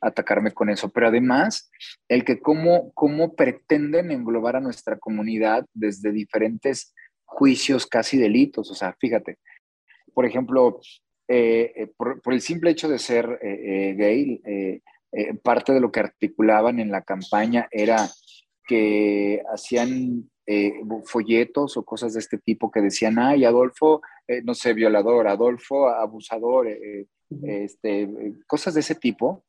Atacarme 0.00 0.52
con 0.52 0.70
eso. 0.70 0.88
Pero 0.88 1.08
además, 1.08 1.70
el 2.08 2.24
que 2.24 2.40
cómo, 2.40 2.92
cómo 2.94 3.34
pretenden 3.34 4.10
englobar 4.10 4.56
a 4.56 4.60
nuestra 4.60 4.98
comunidad 4.98 5.66
desde 5.74 6.12
diferentes 6.12 6.94
juicios, 7.26 7.86
casi 7.86 8.16
delitos. 8.16 8.70
O 8.70 8.74
sea, 8.74 8.96
fíjate, 8.98 9.38
por 10.14 10.24
ejemplo, 10.24 10.80
eh, 11.30 11.72
eh, 11.76 11.86
por, 11.94 12.20
el 12.32 12.40
simple 12.40 12.70
hecho 12.70 12.88
de 12.88 12.98
ser 12.98 13.38
eh, 13.42 13.94
gay, 13.96 14.82
parte 15.42 15.72
de 15.72 15.80
lo 15.80 15.92
que 15.92 16.00
articulaban 16.00 16.80
en 16.80 16.90
la 16.90 17.02
campaña 17.02 17.68
era 17.70 18.08
que 18.66 19.42
hacían 19.52 20.30
folletos 21.04 21.76
o 21.76 21.84
cosas 21.84 22.14
de 22.14 22.20
este 22.20 22.38
tipo 22.38 22.70
que 22.70 22.80
decían, 22.80 23.18
ay, 23.18 23.44
Adolfo, 23.44 24.00
no 24.44 24.54
sé, 24.54 24.72
violador, 24.72 25.28
Adolfo, 25.28 25.88
abusador, 25.88 26.68
este, 27.42 28.08
cosas 28.46 28.74
de 28.74 28.80
ese 28.80 28.94
tipo, 28.94 29.44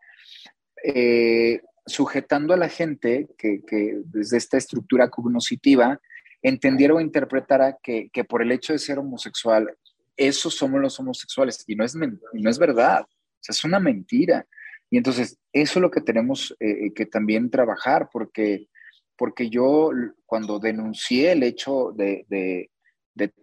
sujetando 1.86 2.54
a 2.54 2.58
la 2.58 2.70
gente 2.70 3.28
que, 3.38 3.62
desde 4.06 4.38
esta 4.38 4.58
estructura 4.58 5.10
cognoscitiva 5.10 6.00
entendiera 6.42 6.94
o 6.94 7.02
interpretara 7.02 7.78
que, 7.82 8.10
por 8.28 8.42
el 8.42 8.52
hecho 8.52 8.74
de 8.74 8.80
ser 8.80 9.00
homosexual, 9.00 9.76
esos 10.20 10.56
somos 10.56 10.82
los 10.82 11.00
homosexuales, 11.00 11.64
y 11.66 11.76
no 11.76 11.84
es, 11.84 11.96
no 11.96 12.50
es 12.50 12.60
verdad, 12.60 13.08
es 13.48 13.64
una 13.64 13.80
mentira. 13.80 14.46
Y 14.92 14.98
entonces, 14.98 15.40
eso 15.54 15.80
es 15.80 15.82
lo 15.82 15.92
que 15.92 16.02
tenemos 16.02 16.56
que 16.60 17.06
también 17.06 17.50
trabajar, 17.50 18.10
porque 18.12 18.68
porque 19.20 19.50
yo 19.50 19.92
cuando 20.26 20.60
denuncié 20.60 21.34
el 21.34 21.44
hecho 21.44 21.94
de, 21.94 22.72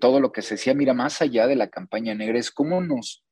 todo 0.00 0.21
lo 0.21 0.33
que 0.33 0.40
se 0.40 0.54
decía, 0.54 0.73
mira, 0.73 0.95
más 0.95 1.21
allá 1.21 1.47
de 1.47 1.54
la 1.54 1.68
campaña 1.68 2.14
negra, 2.14 2.38
es 2.38 2.50
cómo 2.50 2.80
nos, 2.80 3.23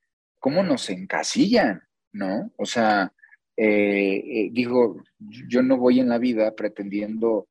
cómo 0.41 0.63
nos 0.63 0.91
encasillan, 0.91 1.83
¿no? 2.13 2.53
O 2.59 2.67
sea, 2.67 3.15
eh, 3.57 4.23
eh, 4.27 4.51
digo, 4.53 5.03
yo 5.49 5.63
no 5.63 5.79
voy 5.79 6.01
en 6.01 6.11
la 6.11 6.19
vida 6.19 6.55
pretendiendo 6.55 7.49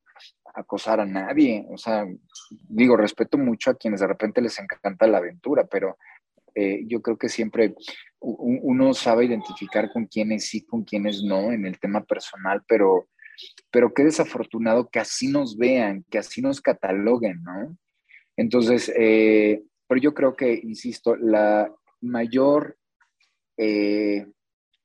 acosar 0.54 1.00
a 1.00 1.06
nadie, 1.06 1.66
o 1.68 1.76
sea, 1.76 2.06
digo, 2.68 2.96
respeto 2.96 3.36
mucho 3.36 3.70
a 3.70 3.74
quienes 3.74 4.00
de 4.00 4.06
repente 4.06 4.40
les 4.40 4.58
encanta 4.58 5.06
la 5.06 5.18
aventura, 5.18 5.66
pero 5.66 5.96
eh, 6.54 6.84
yo 6.86 7.02
creo 7.02 7.18
que 7.18 7.28
siempre 7.28 7.74
uno 8.20 8.94
sabe 8.94 9.26
identificar 9.26 9.92
con 9.92 10.06
quienes 10.06 10.46
sí, 10.48 10.64
con 10.64 10.84
quienes 10.84 11.22
no 11.22 11.52
en 11.52 11.66
el 11.66 11.78
tema 11.78 12.04
personal, 12.04 12.62
pero 12.66 13.08
pero 13.70 13.92
qué 13.92 14.04
desafortunado 14.04 14.88
que 14.88 15.00
así 15.00 15.28
nos 15.28 15.56
vean, 15.56 16.04
que 16.10 16.18
así 16.18 16.40
nos 16.40 16.60
cataloguen, 16.60 17.42
¿no? 17.42 17.76
Entonces, 18.36 18.92
eh, 18.96 19.62
pero 19.88 20.00
yo 20.00 20.14
creo 20.14 20.36
que, 20.36 20.54
insisto, 20.54 21.16
la 21.16 21.72
mayor 22.00 22.76
eh, 23.56 24.26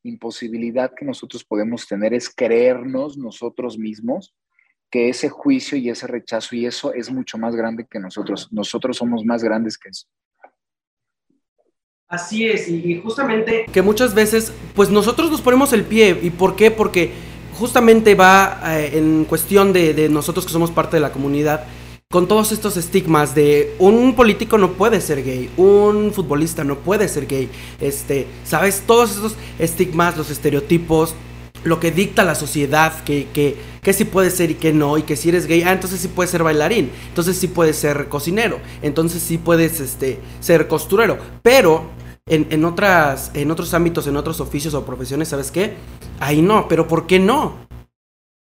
imposibilidad 0.03 0.93
que 0.95 1.05
nosotros 1.05 1.43
podemos 1.43 1.87
tener 1.87 2.13
es 2.13 2.33
creernos 2.33 3.17
nosotros 3.17 3.77
mismos 3.77 4.33
que 4.89 5.09
ese 5.09 5.29
juicio 5.29 5.77
y 5.77 5.89
ese 5.89 6.07
rechazo 6.07 6.55
y 6.55 6.65
eso 6.65 6.93
es 6.93 7.11
mucho 7.11 7.37
más 7.37 7.55
grande 7.55 7.85
que 7.89 7.99
nosotros. 7.99 8.47
Nosotros 8.51 8.97
somos 8.97 9.23
más 9.23 9.43
grandes 9.43 9.77
que 9.77 9.89
eso. 9.89 10.07
Así 12.07 12.47
es, 12.47 12.67
y 12.67 12.99
justamente 13.03 13.67
que 13.71 13.83
muchas 13.83 14.15
veces, 14.15 14.51
pues 14.73 14.89
nosotros 14.89 15.29
nos 15.29 15.41
ponemos 15.41 15.73
el 15.73 15.83
pie. 15.83 16.17
¿Y 16.23 16.31
por 16.31 16.55
qué? 16.55 16.71
Porque 16.71 17.11
justamente 17.59 18.15
va 18.15 18.59
eh, 18.65 18.97
en 18.97 19.25
cuestión 19.25 19.73
de, 19.73 20.09
nosotros 20.09 20.45
que 20.45 20.51
somos 20.51 20.71
parte 20.71 20.97
de 20.97 21.01
la 21.01 21.11
comunidad, 21.11 21.65
con 22.09 22.27
todos 22.27 22.51
estos 22.51 22.77
estigmas 22.77 23.35
de 23.35 23.75
un 23.77 24.15
político 24.15 24.57
no 24.57 24.71
puede 24.71 25.01
ser 25.01 25.23
gay, 25.23 25.51
un 25.57 26.11
futbolista 26.11 26.63
no 26.63 26.79
puede 26.79 27.07
ser 27.07 27.27
gay, 27.27 27.47
este, 27.79 28.25
¿sabes? 28.43 28.81
Todos 28.87 29.11
estos 29.11 29.35
estigmas, 29.59 30.17
los 30.17 30.31
estereotipos, 30.31 31.13
lo 31.63 31.79
que 31.79 31.91
dicta 31.91 32.23
la 32.23 32.33
sociedad, 32.33 33.03
que, 33.03 33.27
que, 33.33 33.55
que 33.81 33.93
sí 33.93 34.05
puede 34.05 34.31
ser 34.31 34.51
y 34.51 34.55
que 34.55 34.73
no, 34.73 34.97
y 34.97 35.03
que 35.03 35.15
si 35.15 35.29
eres 35.29 35.45
gay, 35.45 35.63
ah, 35.63 35.73
entonces 35.73 35.99
sí 35.99 36.07
puedes 36.07 36.31
ser 36.31 36.43
bailarín, 36.43 36.91
entonces 37.07 37.37
sí 37.37 37.47
puedes 37.47 37.77
ser 37.77 38.09
cocinero, 38.09 38.59
entonces 38.81 39.21
sí 39.21 39.37
puedes 39.37 39.79
este, 39.79 40.19
ser 40.39 40.67
costurero, 40.67 41.17
pero 41.41 41.89
en, 42.29 42.63
otras, 42.63 43.31
en 43.33 43.49
otros 43.49 43.73
ámbitos, 43.73 44.05
en 44.07 44.15
otros 44.15 44.39
oficios 44.39 44.73
o 44.75 44.85
profesiones, 44.85 45.29
¿sabes 45.29 45.49
qué? 45.49 45.73
Ahí 46.19 46.41
no, 46.41 46.67
pero 46.67 46.87
¿por 46.87 47.07
qué 47.07 47.19
no? 47.19 47.67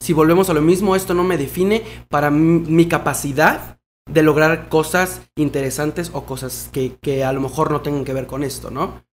Si 0.02 0.14
volvemos 0.14 0.50
a 0.50 0.54
lo 0.54 0.62
mismo, 0.62 0.96
esto 0.96 1.14
no 1.14 1.24
me 1.24 1.38
define 1.38 1.84
para 2.10 2.32
mi 2.32 2.88
capacidad 2.88 3.78
de 4.08 4.24
lograr 4.24 4.70
cosas 4.70 5.22
interesantes 5.36 6.12
o 6.14 6.26
cosas 6.26 6.70
que, 6.72 7.24
a 7.24 7.34
lo 7.34 7.42
mejor 7.42 7.72
no 7.72 7.82
tengan 7.82 8.06
que 8.06 8.14
ver 8.14 8.26
con 8.26 8.44
esto, 8.44 8.72
¿no? 8.72 9.04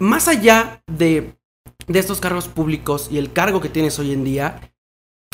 Más 0.00 0.28
allá 0.28 0.82
de, 0.86 1.38
de 1.86 1.98
estos 1.98 2.20
cargos 2.20 2.48
públicos 2.48 3.08
y 3.10 3.18
el 3.18 3.32
cargo 3.32 3.60
que 3.60 3.68
tienes 3.68 3.98
hoy 3.98 4.12
en 4.12 4.24
día, 4.24 4.73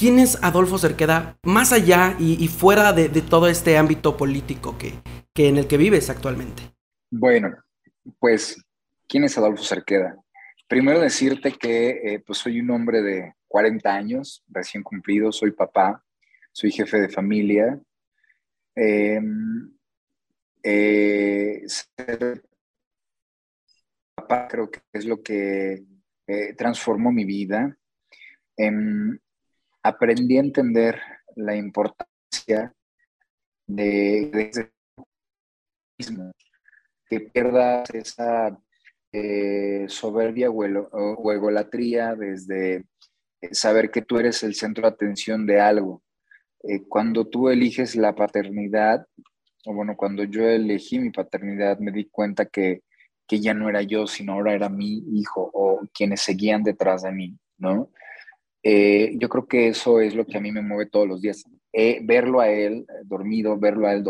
¿quién 0.00 0.18
es 0.18 0.42
Adolfo 0.42 0.78
Cerqueda 0.78 1.36
más 1.44 1.74
allá 1.74 2.16
y, 2.18 2.48
fuera 2.48 2.94
de, 2.94 3.10
todo 3.20 3.48
este 3.48 3.76
ámbito 3.76 4.16
político 4.16 4.78
que, 4.78 4.94
en 5.36 5.58
el 5.58 5.66
que 5.68 5.76
vives 5.76 6.08
actualmente? 6.08 6.62
Bueno, 7.10 7.54
pues, 8.18 8.56
¿quién 9.06 9.24
es 9.24 9.36
Adolfo 9.36 9.62
Cerqueda? 9.62 10.16
Primero 10.66 11.00
decirte 11.00 11.52
que 11.52 11.90
eh, 11.90 12.22
pues 12.24 12.38
soy 12.38 12.60
un 12.60 12.70
hombre 12.70 13.02
de 13.02 13.34
40 13.46 13.94
años, 13.94 14.42
recién 14.48 14.82
cumplido, 14.82 15.32
soy 15.32 15.50
papá, 15.50 16.02
soy 16.50 16.70
jefe 16.70 16.98
de 16.98 17.08
familia. 17.10 17.78
Em, 18.74 19.70
eh, 20.62 21.62
ser 21.66 22.42
papá 24.14 24.48
creo 24.48 24.70
que 24.70 24.80
es 24.94 25.04
lo 25.04 25.22
que 25.22 25.84
eh, 26.26 26.54
transformó 26.54 27.12
mi 27.12 27.26
vida. 27.26 27.76
Aprendí 29.82 30.36
a 30.36 30.40
entender 30.40 31.00
la 31.36 31.56
importancia 31.56 32.74
de, 33.66 34.70
que 37.08 37.20
pierdas 37.20 37.90
esa 37.90 38.56
eh, 39.12 39.86
soberbia 39.88 40.50
o, 40.50 41.32
egolatría 41.32 42.14
desde 42.14 42.84
eh, 43.40 43.54
saber 43.54 43.90
que 43.90 44.02
tú 44.02 44.18
eres 44.18 44.42
el 44.42 44.54
centro 44.54 44.82
de 44.82 44.94
atención 44.94 45.46
de 45.46 45.60
algo. 45.60 46.02
Eh, 46.62 46.82
cuando 46.88 47.26
tú 47.26 47.48
eliges 47.48 47.96
la 47.96 48.14
paternidad, 48.14 49.06
o 49.66 49.74
bueno, 49.74 49.96
cuando 49.96 50.24
yo 50.24 50.48
elegí 50.48 50.98
mi 50.98 51.10
paternidad, 51.10 51.78
me 51.78 51.90
di 51.90 52.04
cuenta 52.06 52.46
que, 52.46 52.82
que 53.26 53.40
ya 53.40 53.54
no 53.54 53.68
era 53.68 53.82
yo, 53.82 54.06
sino 54.06 54.34
ahora 54.34 54.54
era 54.54 54.68
mi 54.68 55.02
hijo 55.18 55.50
o 55.52 55.80
quienes 55.92 56.20
seguían 56.20 56.62
detrás 56.62 57.02
de 57.02 57.12
mí, 57.12 57.38
¿no? 57.58 57.90
Yo 58.62 59.28
creo 59.28 59.46
que 59.46 59.68
eso 59.68 60.00
es 60.00 60.14
lo 60.14 60.26
que 60.26 60.36
a 60.36 60.40
mí 60.40 60.52
me 60.52 60.62
mueve 60.62 60.90
todos 60.90 61.08
los 61.08 61.22
días. 61.22 61.44
verlo 62.02 62.40
a 62.40 62.48
él 62.48 62.86
dormido, 63.04 63.58
verlo 63.58 63.86
a 63.86 63.92
él 63.92 64.04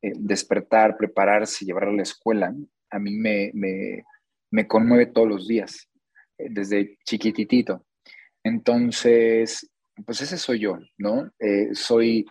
eh, 0.00 0.12
despertar, 0.16 0.96
prepararse, 0.96 1.64
llevarlo 1.64 1.90
a 1.90 1.96
la 1.96 2.02
escuela, 2.02 2.54
a 2.90 2.98
mí 2.98 3.16
me, 3.16 3.50
me, 3.52 4.04
me 4.50 4.66
conmueve 4.66 5.06
todos 5.06 5.28
los 5.28 5.48
días, 5.48 5.88
eh, 6.38 6.48
desde 6.50 6.98
chiquititito. 7.04 7.84
Entonces, 8.44 9.68
pues 10.06 10.20
ese 10.20 10.38
soy 10.38 10.60
yo, 10.60 10.78
¿no? 10.96 11.30
Eh, 11.38 11.70
soy 11.74 12.24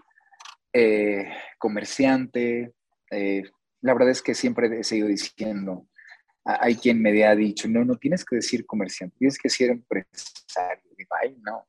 eh, 0.73 1.29
comerciante. 1.57 2.73
Eh, 3.11 3.43
la 3.81 3.93
verdad 3.93 4.09
es 4.09 4.21
que 4.21 4.33
siempre 4.33 4.79
he 4.79 4.83
seguido 4.83 5.07
diciendo, 5.07 5.87
hay 6.47 6.75
quien 6.75 7.01
me 7.01 7.25
ha 7.25 7.35
dicho, 7.35 7.67
no, 7.67 7.83
no 7.83 7.95
tienes 7.95 8.23
que 8.23 8.37
decir 8.37 8.65
comerciante, 8.65 9.17
tienes 9.17 9.37
que 9.37 9.49
ser 9.49 9.71
empresario. 9.71 10.83
Digo, 10.97 11.09
ay, 11.21 11.37
no. 11.43 11.67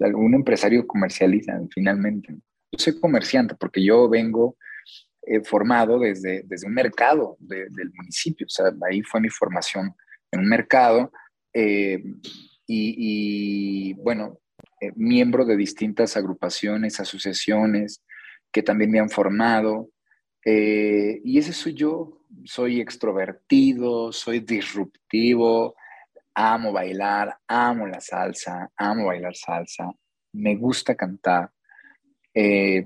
algún 0.00 0.34
empresario 0.34 0.86
comercializa 0.86 1.60
finalmente. 1.72 2.34
Yo 2.72 2.78
soy 2.78 2.98
comerciante 2.98 3.54
porque 3.54 3.84
yo 3.84 4.08
vengo 4.08 4.56
formado 5.44 5.98
desde, 5.98 6.42
desde 6.46 6.66
un 6.66 6.74
mercado 6.74 7.36
del 7.40 7.92
municipio. 7.94 8.46
O 8.46 8.50
sea, 8.50 8.66
ahí 8.88 9.02
fue 9.02 9.20
mi 9.20 9.28
formación 9.28 9.94
en 10.30 10.40
un 10.40 10.48
mercado. 10.48 11.12
y, 12.66 13.94
bueno, 13.94 14.40
eh, 14.80 14.92
miembro 14.94 15.44
de 15.44 15.56
distintas 15.56 16.16
agrupaciones, 16.16 17.00
asociaciones 17.00 18.02
que 18.52 18.62
también 18.62 18.90
me 18.90 19.00
han 19.00 19.10
formado. 19.10 19.90
Eh, 20.48 21.20
y 21.24 21.38
ese 21.38 21.52
soy 21.52 21.74
yo, 21.74 22.22
soy 22.44 22.80
extrovertido, 22.80 24.12
soy 24.12 24.40
disruptivo, 24.40 25.74
amo 26.34 26.72
bailar, 26.72 27.36
amo 27.48 27.86
la 27.86 28.00
salsa, 28.00 28.70
amo 28.76 29.06
bailar 29.06 29.34
salsa, 29.34 29.90
me 30.34 30.54
gusta 30.54 30.94
cantar. 30.94 31.50
Eh, 32.32 32.84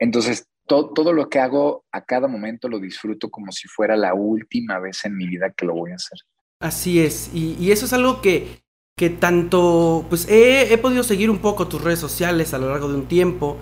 entonces, 0.00 0.48
todo 0.66 1.12
lo 1.12 1.30
que 1.30 1.38
hago 1.38 1.84
a 1.92 2.04
cada 2.04 2.26
momento 2.26 2.68
lo 2.68 2.78
disfruto 2.78 3.30
como 3.30 3.52
si 3.52 3.68
fuera 3.68 3.96
la 3.96 4.14
última 4.14 4.78
vez 4.80 5.04
en 5.04 5.16
mi 5.16 5.26
vida 5.26 5.50
que 5.50 5.64
lo 5.64 5.74
voy 5.74 5.92
a 5.92 5.94
hacer. 5.94 6.18
Así 6.60 7.00
es, 7.00 7.30
y 7.32 7.70
eso 7.70 7.86
es 7.86 7.92
algo 7.92 8.20
que 8.20 8.62
que 8.98 9.08
tanto, 9.08 10.04
pues 10.10 10.26
he, 10.28 10.76
podido 10.76 11.04
seguir 11.04 11.30
un 11.30 11.38
poco 11.38 11.68
tus 11.68 11.80
redes 11.80 12.00
sociales 12.00 12.52
a 12.52 12.58
lo 12.58 12.68
largo 12.68 12.88
de 12.88 12.96
un 12.96 13.06
tiempo. 13.06 13.56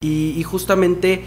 Y, 0.00 0.40
justamente 0.42 1.24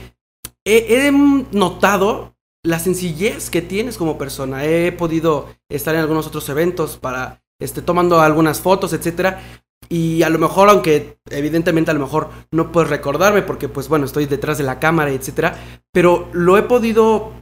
he, 0.66 1.12
notado 1.52 2.36
la 2.64 2.80
sencillez 2.80 3.50
que 3.50 3.62
tienes 3.62 3.98
como 3.98 4.18
persona. 4.18 4.66
He 4.66 4.92
podido 4.92 5.48
estar 5.70 5.96
en 5.96 6.02
algunos 6.02 6.28
otros 6.28 6.50
eventos 6.50 6.98
para, 6.98 7.44
este, 7.60 7.82
tomando 7.82 8.20
algunas 8.20 8.60
fotos, 8.60 8.94
etcétera. 8.94 9.42
Y 9.88 10.24
a 10.24 10.30
lo 10.30 10.40
mejor, 10.40 10.70
aunque 10.70 11.20
evidentemente 11.30 11.92
a 11.92 11.94
lo 11.94 12.00
mejor 12.00 12.30
no 12.52 12.72
puedes 12.72 12.90
recordarme 12.90 13.44
porque 13.44 13.70
pues 13.70 13.88
bueno, 13.88 14.06
estoy 14.06 14.26
detrás 14.26 14.58
de 14.58 14.64
la 14.64 14.80
cámara, 14.80 15.12
etcétera, 15.12 15.56
pero 15.92 16.28
lo 16.34 16.58
he 16.58 16.64
podido 16.64 17.34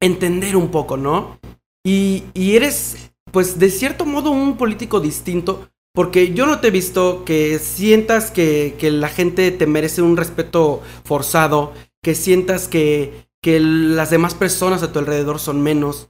entender 0.00 0.56
un 0.56 0.72
poco, 0.72 0.96
¿no? 0.96 1.38
Y, 1.86 2.24
y 2.34 2.56
eres 2.56 3.12
pues 3.30 3.58
de 3.58 3.70
cierto 3.70 4.04
modo 4.04 4.30
un 4.30 4.56
político 4.56 5.00
distinto, 5.00 5.68
porque 5.94 6.32
yo 6.32 6.46
no 6.46 6.60
te 6.60 6.68
he 6.68 6.70
visto 6.70 7.24
que 7.24 7.58
sientas 7.58 8.30
que, 8.30 8.76
la 8.80 9.08
gente 9.08 9.50
te 9.50 9.66
merece 9.66 10.02
un 10.02 10.16
respeto 10.16 10.82
forzado, 11.04 11.72
que 12.08 12.14
sientas 12.14 12.68
que, 12.68 13.28
que 13.42 13.60
las 13.60 14.08
demás 14.08 14.34
personas 14.34 14.82
a 14.82 14.92
tu 14.92 14.98
alrededor 14.98 15.40
son 15.40 15.60
menos. 15.60 16.08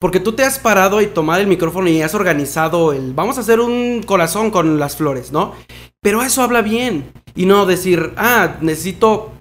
Porque 0.00 0.18
tú 0.18 0.32
te 0.32 0.42
has 0.42 0.58
parado 0.58 1.00
y 1.00 1.06
tomado 1.06 1.40
el 1.40 1.46
micrófono 1.46 1.88
y 1.88 2.02
has 2.02 2.14
organizado 2.14 2.92
el 2.92 3.14
vamos 3.14 3.38
a 3.38 3.42
hacer 3.42 3.60
un 3.60 4.02
corazón 4.02 4.50
con 4.50 4.80
las 4.80 4.96
flores, 4.96 5.30
¿no? 5.30 5.54
Pero 6.02 6.22
eso 6.22 6.42
habla 6.42 6.62
bien. 6.62 7.12
Y 7.36 7.46
no 7.46 7.64
decir, 7.64 8.12
ah, 8.16 8.56
necesito 8.60 9.32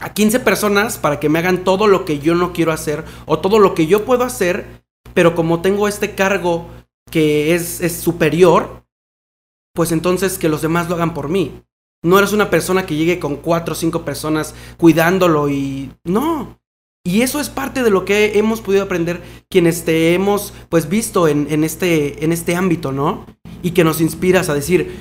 a 0.00 0.12
15 0.12 0.40
personas 0.40 0.98
para 0.98 1.20
que 1.20 1.28
me 1.28 1.38
hagan 1.38 1.62
todo 1.62 1.86
lo 1.86 2.04
que 2.04 2.18
yo 2.18 2.34
no 2.34 2.52
quiero 2.52 2.72
hacer 2.72 3.04
o 3.26 3.38
todo 3.38 3.60
lo 3.60 3.74
que 3.74 3.86
yo 3.86 4.04
puedo 4.04 4.24
hacer 4.24 4.82
pero 5.14 5.34
como 5.34 5.62
tengo 5.62 5.88
este 5.88 6.14
cargo 6.14 6.66
que 7.10 7.54
es, 7.54 7.80
superior, 8.00 8.84
pues 9.74 9.92
entonces 9.92 10.38
que 10.38 10.48
los 10.48 10.62
demás 10.62 10.88
lo 10.88 10.94
hagan 10.94 11.14
por 11.14 11.28
mí. 11.28 11.62
No 12.02 12.18
eres 12.18 12.32
una 12.32 12.50
persona 12.50 12.84
que 12.84 12.96
llegue 12.96 13.18
con 13.18 13.36
cuatro 13.36 13.72
o 13.72 13.76
cinco 13.76 14.04
personas 14.04 14.54
cuidándolo 14.76 15.48
y 15.48 15.92
no. 16.04 16.58
Y 17.04 17.22
eso 17.22 17.40
es 17.40 17.48
parte 17.48 17.82
de 17.82 17.90
lo 17.90 18.04
que 18.04 18.38
hemos 18.38 18.60
podido 18.60 18.84
aprender 18.84 19.22
quienes 19.48 19.84
te 19.84 20.14
hemos 20.14 20.52
pues 20.68 20.88
visto 20.88 21.26
en, 21.28 21.46
en, 21.50 21.64
este, 21.64 22.24
en 22.24 22.32
este 22.32 22.54
ámbito, 22.54 22.92
¿no? 22.92 23.26
Y 23.62 23.72
que 23.72 23.84
nos 23.84 24.00
inspiras 24.00 24.48
a 24.48 24.54
decir, 24.54 24.94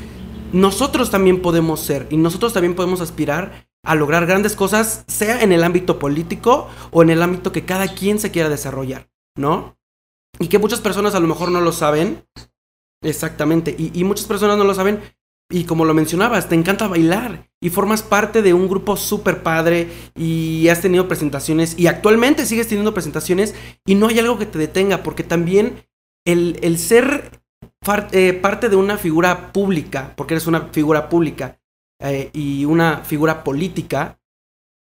nosotros 0.52 1.12
también 1.12 1.42
podemos 1.42 1.80
ser 1.80 2.08
y 2.10 2.18
nosotros 2.18 2.54
también 2.54 2.76
podemos 2.76 3.02
aspirar 3.02 3.68
a 3.84 3.96
lograr 3.96 4.26
grandes 4.26 4.56
cosas, 4.56 5.04
sea 5.08 5.42
en 5.42 5.52
el 5.52 5.64
ámbito 5.64 5.98
político 5.98 6.68
o 6.92 7.02
en 7.02 7.10
el 7.10 7.22
ámbito 7.22 7.52
que 7.52 7.66
cada 7.66 7.88
quien 7.88 8.20
se 8.20 8.32
quiera 8.32 8.50
desarrollar, 8.50 9.10
¿no? 9.36 9.78
Y 10.40 10.48
que 10.48 10.60
muchas 10.60 10.82
personas 10.82 11.16
a 11.16 11.20
lo 11.20 11.28
mejor 11.28 11.52
no 11.52 11.62
lo 11.62 11.72
saben. 11.72 12.26
Exactamente. 13.04 13.76
Y, 13.78 14.04
muchas 14.04 14.26
personas 14.26 14.58
no 14.58 14.64
lo 14.64 14.74
saben. 14.74 15.02
Y 15.52 15.66
como 15.66 15.86
lo 15.86 15.94
mencionabas, 15.94 16.50
te 16.50 16.56
encanta 16.56 16.88
bailar. 16.88 17.50
Y 17.62 17.70
formas 17.70 18.02
parte 18.02 18.42
de 18.42 18.54
un 18.54 18.68
grupo 18.68 18.98
súper 18.98 19.44
padre. 19.44 19.90
Y 20.16 20.68
has 20.70 20.82
tenido 20.82 21.08
presentaciones. 21.08 21.78
Y 21.78 21.88
actualmente 21.88 22.46
sigues 22.46 22.68
teniendo 22.68 22.94
presentaciones. 22.94 23.54
Y 23.86 23.96
no 23.96 24.08
hay 24.08 24.20
algo 24.20 24.38
que 24.38 24.46
te 24.46 24.58
detenga. 24.58 25.04
Porque 25.04 25.24
también 25.24 25.84
el, 26.26 26.78
ser 26.78 27.42
eh, 28.12 28.34
parte 28.34 28.70
de 28.70 28.76
una 28.76 28.98
figura 28.98 29.52
pública. 29.52 30.14
Porque 30.16 30.34
eres 30.36 30.48
una 30.48 30.70
figura 30.72 31.10
pública. 31.10 31.60
Eh, 32.00 32.32
y 32.34 32.66
una 32.66 33.04
figura 33.04 33.44
política 33.44 34.18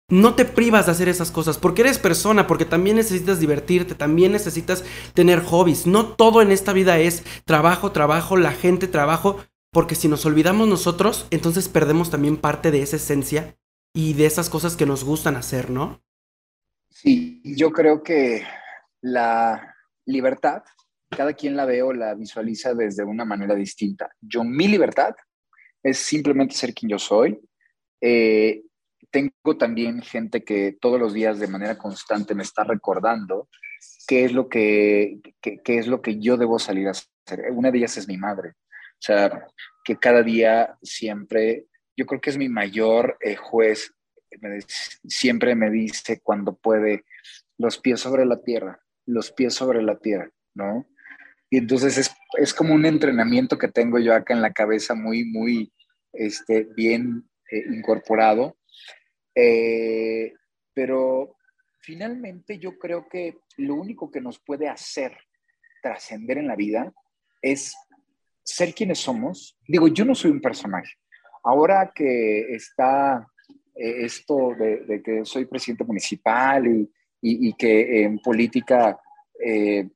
no 0.09 0.35
te 0.35 0.45
privas 0.45 0.87
de 0.87 0.93
hacer 0.93 1.09
esas 1.09 1.33
cosas 1.33 1.59
porque 1.59 1.83
eres 1.83 1.99
persona, 1.99 2.47
porque 2.47 2.65
también 2.65 2.97
necesitas 2.97 3.41
divertirte, 3.41 3.95
también 3.95 4.33
necesitas 4.33 4.85
tener 5.15 5.43
hobbies. 5.43 5.87
No 5.87 6.07
todo 6.07 6.43
en 6.43 6.53
esta 6.53 6.73
vida 6.73 6.99
es 6.99 7.25
trabajo, 7.45 7.91
trabajo, 7.91 8.37
la 8.37 8.53
gente, 8.53 8.87
trabajo, 8.87 9.39
porque 9.77 9.95
si 9.95 10.09
nos 10.09 10.25
olvidamos 10.25 10.67
nosotros, 10.67 11.27
entonces 11.31 11.69
perdemos 11.69 12.11
también 12.11 12.39
parte 12.39 12.71
de 12.71 12.81
esa 12.81 12.97
esencia 12.97 13.59
y 13.93 14.15
de 14.15 14.25
esas 14.25 14.49
cosas 14.49 14.75
que 14.75 14.87
nos 14.87 15.05
gustan 15.05 15.37
hacer, 15.37 15.69
¿no? 15.69 16.03
Sí, 16.89 17.43
yo 17.45 17.71
creo 17.73 18.03
que 18.03 18.43
la 19.03 19.77
libertad, 20.07 20.63
cada 21.11 21.35
quien 21.35 21.59
la 21.59 21.67
ve 21.67 21.83
o 21.83 21.93
la 21.93 22.15
visualiza 22.15 22.73
desde 22.73 23.05
una 23.05 23.27
manera 23.27 23.55
distinta. 23.55 24.09
Yo, 24.19 24.45
mi 24.45 24.67
libertad 24.67 25.15
es 25.83 25.99
simplemente 25.99 26.55
ser 26.55 26.73
quien 26.73 26.89
yo 26.89 26.99
soy. 26.99 27.39
Eh, 28.01 28.63
tengo 29.11 29.59
también 29.59 30.01
gente 30.01 30.43
que 30.43 30.79
todos 30.81 30.99
los 30.99 31.13
días 31.13 31.39
de 31.39 31.49
manera 31.49 31.77
constante 31.77 32.35
me 32.35 32.45
está 32.45 32.65
recordando 32.65 33.51
qué 34.07 34.25
es 34.25 34.33
lo 34.33 34.49
que, 34.49 35.21
es 35.43 35.87
lo 35.87 36.01
que 36.01 36.19
yo 36.19 36.39
debo 36.39 36.59
salir 36.59 36.89
a 36.89 36.93
hacer. 36.93 37.53
Una 37.53 37.71
de 37.71 37.77
ellas 37.77 37.99
es 37.99 38.09
mi 38.09 38.17
madre. 38.17 38.55
O 38.99 39.03
sea, 39.07 39.47
que 39.85 39.97
cada 39.97 40.23
día 40.23 40.77
siempre, 40.83 41.67
yo 41.97 42.07
creo 42.07 42.21
que 42.21 42.31
es 42.31 42.39
mi 42.39 42.49
mayor 42.49 43.17
eh, 43.21 43.37
juez, 43.37 43.93
siempre 45.07 45.55
me 45.55 45.71
dice 45.71 46.21
cuando 46.23 46.57
puede, 46.57 47.05
los 47.59 47.79
pies 47.79 48.01
sobre 48.01 48.27
la 48.27 48.43
tierra, 48.43 48.81
los 49.07 49.33
pies 49.33 49.55
sobre 49.55 49.83
la 49.83 49.99
tierra, 49.99 50.31
¿no? 50.55 50.87
Y 51.49 51.59
entonces 51.59 52.11
es, 52.39 52.55
como 52.55 52.75
un 52.75 52.85
entrenamiento 52.85 53.57
que 53.57 53.69
tengo 53.69 53.99
yo 53.99 54.15
acá 54.15 54.35
en 54.35 54.43
la 54.43 54.53
cabeza 54.53 54.95
muy, 54.95 55.25
muy 55.25 55.73
este, 56.13 56.65
bien 56.75 57.29
eh, 57.51 57.65
incorporado 57.71 58.57
eh, 59.37 60.33
pero 60.73 61.37
finalmente 61.81 62.59
yo 62.59 62.79
creo 62.79 63.07
que 63.09 63.37
lo 63.59 63.75
único 63.75 64.11
que 64.11 64.23
nos 64.23 64.39
puede 64.39 64.67
hacer 64.67 65.17
trascender 65.83 66.39
en 66.39 66.49
la 66.49 66.57
vida 66.57 66.93
es 67.43 67.77
ser 68.47 68.75
quienes 68.75 68.99
somos. 68.99 69.59
Digo, 69.67 69.89
yo 69.89 70.05
no 70.05 70.15
soy 70.15 70.31
un 70.31 70.41
personaje. 70.41 70.93
Ahora 71.45 71.93
que 71.95 72.55
está 72.55 73.27
eh, 73.75 74.05
esto 74.05 74.55
de, 74.59 75.03
que 75.05 75.25
soy 75.25 75.47
presidente 75.47 75.85
municipal 75.85 76.67
y, 76.67 76.89
y, 77.21 77.53
que 77.55 78.05
en 78.05 78.19
política, 78.21 78.99
eh, 79.45 79.89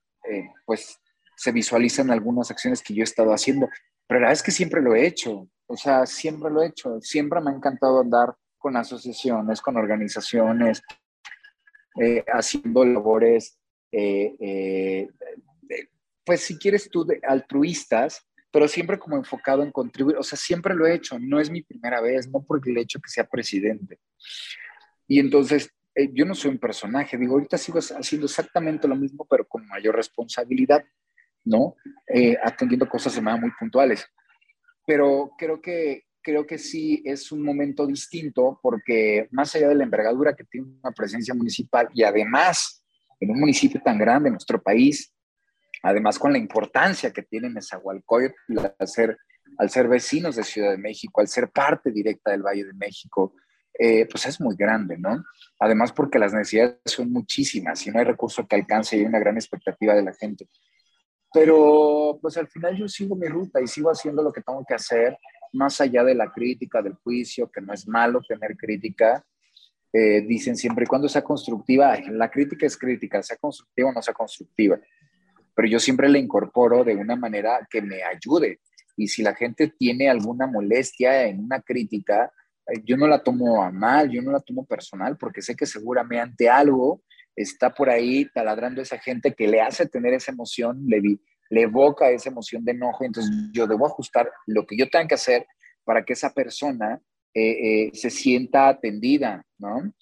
pues 0.66 0.98
se 1.36 1.52
visualizan 1.52 2.10
algunas 2.10 2.50
acciones 2.50 2.82
que 2.82 2.92
yo 2.92 3.02
he 3.02 3.04
estado 3.04 3.32
haciendo, 3.32 3.68
pero 4.06 4.20
la 4.20 4.26
verdad 4.26 4.32
es 4.32 4.42
que 4.42 4.50
siempre 4.50 4.82
lo 4.82 4.94
he 4.94 5.06
hecho. 5.06 5.48
O 5.66 5.76
sea, 5.76 6.04
siempre 6.04 6.50
lo 6.50 6.62
he 6.62 6.66
hecho. 6.66 7.00
Siempre 7.00 7.40
me 7.40 7.50
ha 7.50 7.54
encantado 7.54 8.00
andar 8.00 8.34
con 8.58 8.76
asociaciones, 8.76 9.60
con 9.60 9.76
organizaciones, 9.76 10.82
eh, 12.00 12.24
haciendo 12.32 12.84
labores, 12.84 13.58
eh, 13.92 14.34
eh, 14.38 15.08
pues 16.24 16.42
si 16.42 16.58
quieres 16.58 16.88
tú, 16.90 17.04
de 17.04 17.20
altruistas, 17.26 18.26
pero 18.50 18.68
siempre 18.68 18.98
como 18.98 19.16
enfocado 19.16 19.62
en 19.62 19.72
contribuir. 19.72 20.16
O 20.16 20.22
sea, 20.22 20.38
siempre 20.38 20.74
lo 20.74 20.86
he 20.86 20.94
hecho, 20.94 21.18
no 21.18 21.40
es 21.40 21.50
mi 21.50 21.62
primera 21.62 22.00
vez, 22.00 22.28
no 22.28 22.42
porque 22.42 22.70
el 22.70 22.78
hecho 22.78 23.00
que 23.00 23.10
sea 23.10 23.24
presidente. 23.24 23.98
Y 25.06 25.18
entonces, 25.20 25.70
yo 26.12 26.24
no 26.24 26.34
soy 26.34 26.52
un 26.52 26.58
personaje, 26.58 27.16
digo, 27.16 27.34
ahorita 27.34 27.58
sigo 27.58 27.78
haciendo 27.78 28.26
exactamente 28.26 28.88
lo 28.88 28.96
mismo, 28.96 29.26
pero 29.28 29.46
con 29.46 29.66
mayor 29.66 29.96
responsabilidad, 29.96 30.84
¿no? 31.44 31.74
atendiendo 32.42 32.88
cosas 32.88 33.14
de 33.14 33.20
manera 33.20 33.40
muy 33.40 33.50
puntuales. 33.58 34.06
Pero 34.86 35.32
creo 35.36 35.60
que 35.60 36.04
creo 36.22 36.46
que 36.46 36.58
sí 36.58 37.02
es 37.04 37.32
un 37.32 37.42
momento 37.42 37.86
distinto 37.86 38.58
porque 38.62 39.28
más 39.30 39.54
allá 39.54 39.68
de 39.68 39.74
la 39.74 39.84
envergadura 39.84 40.34
que 40.34 40.44
tiene 40.44 40.68
una 40.82 40.92
presencia 40.92 41.34
municipal 41.34 41.88
y 41.94 42.02
además 42.02 42.84
en 43.18 43.30
un 43.30 43.40
municipio 43.40 43.80
tan 43.82 43.98
grande 43.98 44.28
en 44.28 44.34
nuestro 44.34 44.62
país, 44.62 45.12
además 45.82 46.18
con 46.18 46.32
la 46.32 46.38
importancia 46.38 47.12
que 47.12 47.22
tiene 47.22 47.50
Nezahualcóyotl 47.50 48.34
hacer 48.78 49.18
al 49.58 49.70
ser 49.70 49.88
vecinos 49.88 50.36
de 50.36 50.44
Ciudad 50.44 50.70
de 50.70 50.78
México, 50.78 51.20
al 51.20 51.28
ser 51.28 51.50
parte 51.50 51.90
directa 51.90 52.30
del 52.30 52.42
Valle 52.42 52.64
de 52.64 52.72
México, 52.72 53.34
eh, 53.78 54.06
pues 54.10 54.26
es 54.26 54.40
muy 54.40 54.56
grande, 54.56 54.96
¿no? 54.98 55.24
Además 55.58 55.92
porque 55.92 56.18
las 56.18 56.32
necesidades 56.32 56.78
son 56.84 57.10
muchísimas 57.12 57.86
y 57.86 57.90
no 57.90 57.98
hay 57.98 58.04
recurso 58.04 58.46
que 58.46 58.56
alcance 58.56 58.96
y 58.96 59.00
hay 59.00 59.06
una 59.06 59.18
gran 59.18 59.36
expectativa 59.36 59.94
de 59.94 60.02
la 60.02 60.12
gente. 60.14 60.48
Pero 61.32 62.18
pues 62.20 62.36
al 62.36 62.48
final 62.48 62.76
yo 62.76 62.88
sigo 62.88 63.14
mi 63.16 63.26
ruta 63.26 63.60
y 63.60 63.66
sigo 63.66 63.90
haciendo 63.90 64.22
lo 64.22 64.32
que 64.32 64.42
tengo 64.42 64.64
que 64.66 64.74
hacer, 64.74 65.16
más 65.52 65.80
allá 65.80 66.04
de 66.04 66.14
la 66.14 66.30
crítica, 66.30 66.82
del 66.82 66.94
juicio, 66.94 67.50
que 67.50 67.60
no 67.60 67.72
es 67.72 67.86
malo 67.86 68.20
tener 68.26 68.56
crítica. 68.56 69.24
Eh, 69.92 70.22
dicen 70.22 70.56
siempre 70.56 70.84
y 70.84 70.86
cuando 70.86 71.08
sea 71.08 71.22
constructiva, 71.22 71.98
la 72.10 72.30
crítica 72.30 72.66
es 72.66 72.76
crítica, 72.76 73.22
sea 73.22 73.36
constructiva 73.36 73.90
o 73.90 73.92
no 73.92 74.02
sea 74.02 74.14
constructiva. 74.14 74.78
Pero 75.54 75.68
yo 75.68 75.80
siempre 75.80 76.08
la 76.08 76.18
incorporo 76.18 76.84
de 76.84 76.96
una 76.96 77.16
manera 77.16 77.66
que 77.70 77.82
me 77.82 78.02
ayude. 78.02 78.60
Y 78.96 79.08
si 79.08 79.22
la 79.22 79.34
gente 79.34 79.72
tiene 79.78 80.08
alguna 80.08 80.46
molestia 80.46 81.26
en 81.26 81.40
una 81.40 81.60
crítica, 81.60 82.32
eh, 82.66 82.80
yo 82.84 82.96
no 82.96 83.06
la 83.06 83.22
tomo 83.22 83.62
a 83.62 83.70
mal, 83.70 84.10
yo 84.10 84.22
no 84.22 84.30
la 84.30 84.40
tomo 84.40 84.64
personal, 84.64 85.16
porque 85.16 85.42
sé 85.42 85.54
que 85.56 85.66
seguramente 85.66 86.48
algo 86.48 87.02
está 87.34 87.72
por 87.72 87.88
ahí 87.88 88.26
taladrando 88.34 88.80
a 88.80 88.84
esa 88.84 88.98
gente 88.98 89.34
que 89.34 89.48
le 89.48 89.60
hace 89.60 89.86
tener 89.86 90.14
esa 90.14 90.32
emoción, 90.32 90.82
le, 90.86 91.00
le 91.50 91.62
evoca 91.62 92.10
esa 92.10 92.28
emoción 92.28 92.64
de 92.64 92.72
enojo, 92.72 93.04
entonces 93.04 93.32
yo 93.52 93.66
debo 93.66 93.86
ajustar 93.86 94.30
lo 94.46 94.66
que 94.66 94.76
yo 94.76 94.88
tenga 94.88 95.08
que 95.08 95.14
hacer 95.14 95.46
para 95.84 96.04
que 96.04 96.12
esa 96.12 96.32
persona 96.32 97.00
eh, 97.32 97.86
eh, 97.86 97.90
se 97.94 98.10
sienta 98.10 98.68
atendida, 98.68 99.44
¿no? 99.58 99.92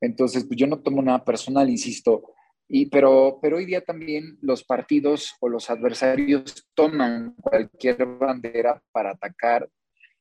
Entonces, 0.00 0.44
pues 0.44 0.58
yo 0.58 0.66
no 0.66 0.78
tomo 0.80 1.02
nada 1.02 1.24
personal, 1.24 1.68
insisto, 1.68 2.35
y, 2.68 2.86
pero, 2.86 3.38
pero 3.40 3.58
hoy 3.58 3.66
día 3.66 3.80
también 3.80 4.38
los 4.40 4.64
partidos 4.64 5.36
o 5.40 5.48
los 5.48 5.70
adversarios 5.70 6.66
toman 6.74 7.34
cualquier 7.40 8.04
bandera 8.04 8.82
para 8.92 9.12
atacar 9.12 9.68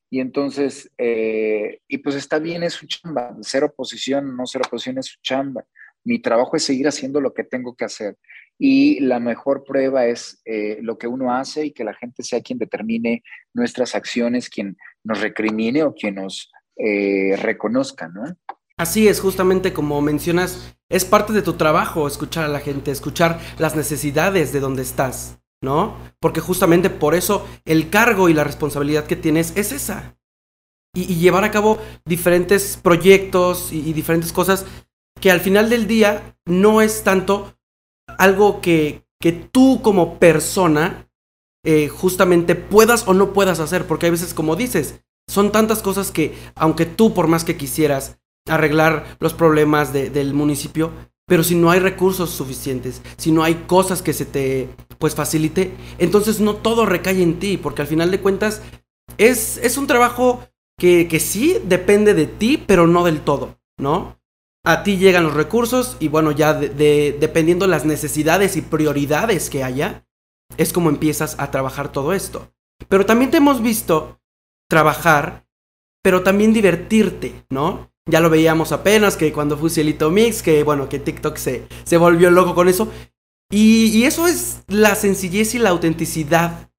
y 0.10 0.20
entonces, 0.20 0.92
eh, 0.98 1.80
y 1.88 1.98
pues 1.98 2.16
está 2.16 2.40
bien, 2.40 2.64
es 2.64 2.74
su 2.74 2.86
chamba, 2.88 3.36
ser 3.42 3.64
oposición, 3.64 4.38
no 4.38 4.46
ser 4.46 4.62
oposición 4.62 5.00
es 5.00 5.08
su 5.08 5.20
chamba 5.22 5.66
mi 6.06 6.20
trabajo 6.20 6.56
es 6.56 6.64
seguir 6.64 6.88
haciendo 6.88 7.20
lo 7.20 7.34
que 7.34 7.44
tengo 7.44 7.76
que 7.76 7.86
hacer. 7.86 8.16
Y 8.58 9.02
la 9.02 9.20
mejor 9.20 9.66
prueba 9.66 10.06
es 10.06 10.42
eh, 10.46 10.78
lo 10.82 10.98
que 10.98 11.08
uno 11.08 11.34
hace 11.34 11.66
y 11.66 11.72
que 11.72 11.84
la 11.84 11.94
gente 11.94 12.24
sea 12.24 12.42
quien 12.42 12.60
determine 12.60 13.24
nuestras 13.54 13.96
acciones, 13.96 14.50
quien 14.50 14.78
nos 15.04 15.20
recrimine 15.20 15.84
o 15.84 15.94
quien 15.94 16.16
nos 16.16 16.52
eh, 16.78 17.36
reconozca, 17.38 18.08
¿no? 18.08 18.24
Así 18.78 19.08
es, 19.08 19.22
justamente 19.22 19.72
como 19.72 20.02
mencionas, 20.02 20.76
es 20.90 21.06
parte 21.06 21.32
de 21.32 21.42
tu 21.42 21.54
trabajo 21.54 22.08
escuchar 22.08 22.44
a 22.44 22.50
la 22.50 22.60
gente, 22.60 22.92
escuchar 22.92 23.40
las 23.58 23.76
necesidades 23.76 24.52
de 24.52 24.60
donde 24.60 24.82
estás, 24.82 25.40
¿no? 25.62 25.96
Porque 26.20 26.42
justamente 26.42 26.90
por 26.90 27.16
eso 27.16 27.48
el 27.64 27.90
cargo 27.90 28.28
y 28.28 28.34
la 28.34 28.44
responsabilidad 28.44 29.06
que 29.06 29.16
tienes 29.16 29.54
es 29.56 29.72
esa. 29.72 30.18
Y, 30.94 31.16
llevar 31.16 31.44
a 31.44 31.52
cabo 31.52 31.78
diferentes 32.06 32.78
proyectos 32.78 33.72
y 33.72 33.94
diferentes 33.94 34.34
cosas 34.34 34.66
que 35.22 35.32
al 35.32 35.40
final 35.40 35.70
del 35.70 35.88
día 35.88 36.38
no 36.46 36.82
es 36.82 37.04
tanto 37.04 37.58
algo 38.18 38.62
que, 38.62 39.06
que 39.20 39.32
tú 39.32 39.82
como 39.82 40.20
persona 40.20 41.10
eh, 41.66 41.88
justamente 41.88 42.56
puedas 42.56 43.08
o 43.08 43.14
no 43.14 43.34
puedas 43.34 43.60
hacer, 43.60 43.88
porque 43.88 44.08
hay 44.08 44.12
veces 44.12 44.34
como 44.34 44.56
dices, 44.56 45.02
son 45.28 45.52
tantas 45.52 45.82
cosas 45.82 46.12
que 46.12 46.38
aunque 46.56 46.86
tú 46.86 47.14
por 47.14 47.28
más 47.28 47.44
que 47.44 47.58
quisieras 47.58 48.20
arreglar 48.48 49.18
los 49.20 49.34
problemas 49.34 49.94
del 49.94 50.34
municipio, 50.34 50.92
pero 51.28 51.44
si 51.44 51.56
no 51.56 51.72
hay 51.72 51.80
recursos 51.80 52.30
suficientes, 52.30 53.02
si 53.18 53.32
no 53.32 53.44
hay 53.44 53.56
cosas 53.68 54.02
que 54.02 54.14
se 54.14 54.26
te 54.26 54.70
pues 55.00 55.16
facilite, 55.16 55.74
entonces 55.98 56.40
no 56.40 56.56
todo 56.56 56.86
recae 56.86 57.22
en 57.22 57.40
ti, 57.40 57.58
porque 57.58 57.82
al 57.82 57.88
final 57.88 58.12
de 58.12 58.22
cuentas 58.22 58.62
es, 59.18 59.58
es 59.58 59.78
un 59.78 59.88
trabajo 59.88 60.48
que, 60.78 61.08
que 61.08 61.20
sí 61.20 61.58
depende 61.66 62.14
de 62.14 62.28
ti, 62.28 62.64
pero 62.66 62.86
no 62.86 63.04
del 63.04 63.22
todo, 63.22 63.58
¿no? 63.78 64.20
a 64.66 64.82
ti 64.84 64.98
llegan 64.98 65.24
los 65.24 65.36
recursos 65.36 65.96
y 66.00 66.08
bueno, 66.08 66.32
ya 66.32 66.54
de, 66.54 67.16
dependiendo 67.20 67.68
las 67.68 67.86
necesidades 67.86 68.58
y 68.58 68.62
prioridades 68.62 69.50
que 69.50 69.64
haya, 69.64 70.06
es 70.58 70.74
como 70.74 70.90
empiezas 70.90 71.40
a 71.40 71.52
trabajar 71.52 71.92
todo 71.92 72.14
esto. 72.14 72.52
Pero 72.90 73.06
también 73.06 73.32
te 73.32 73.38
hemos 73.38 73.62
visto 73.62 74.20
trabajar, 74.68 75.46
pero 76.02 76.24
también 76.24 76.52
divertirte, 76.52 77.46
¿no? 77.50 77.92
Ya 78.08 78.20
lo 78.20 78.30
veíamos 78.30 78.72
apenas 78.72 79.18
que 79.18 79.34
cuando 79.34 79.58
fue 79.58 79.70
Cielito 79.70 80.12
Mix, 80.12 80.44
que 80.44 80.64
bueno, 80.64 80.88
que 80.88 81.00
TikTok 81.00 81.38
se, 81.38 81.68
se 81.84 81.98
volvió 81.98 82.30
loco 82.30 82.54
con 82.54 82.68
eso. 82.68 82.92
Y, 83.52 84.04
eso 84.04 84.28
es 84.28 84.64
la 84.68 84.96
sencillez 84.96 85.56
y 85.56 85.60
la 85.60 85.70
autenticidad 85.70 86.70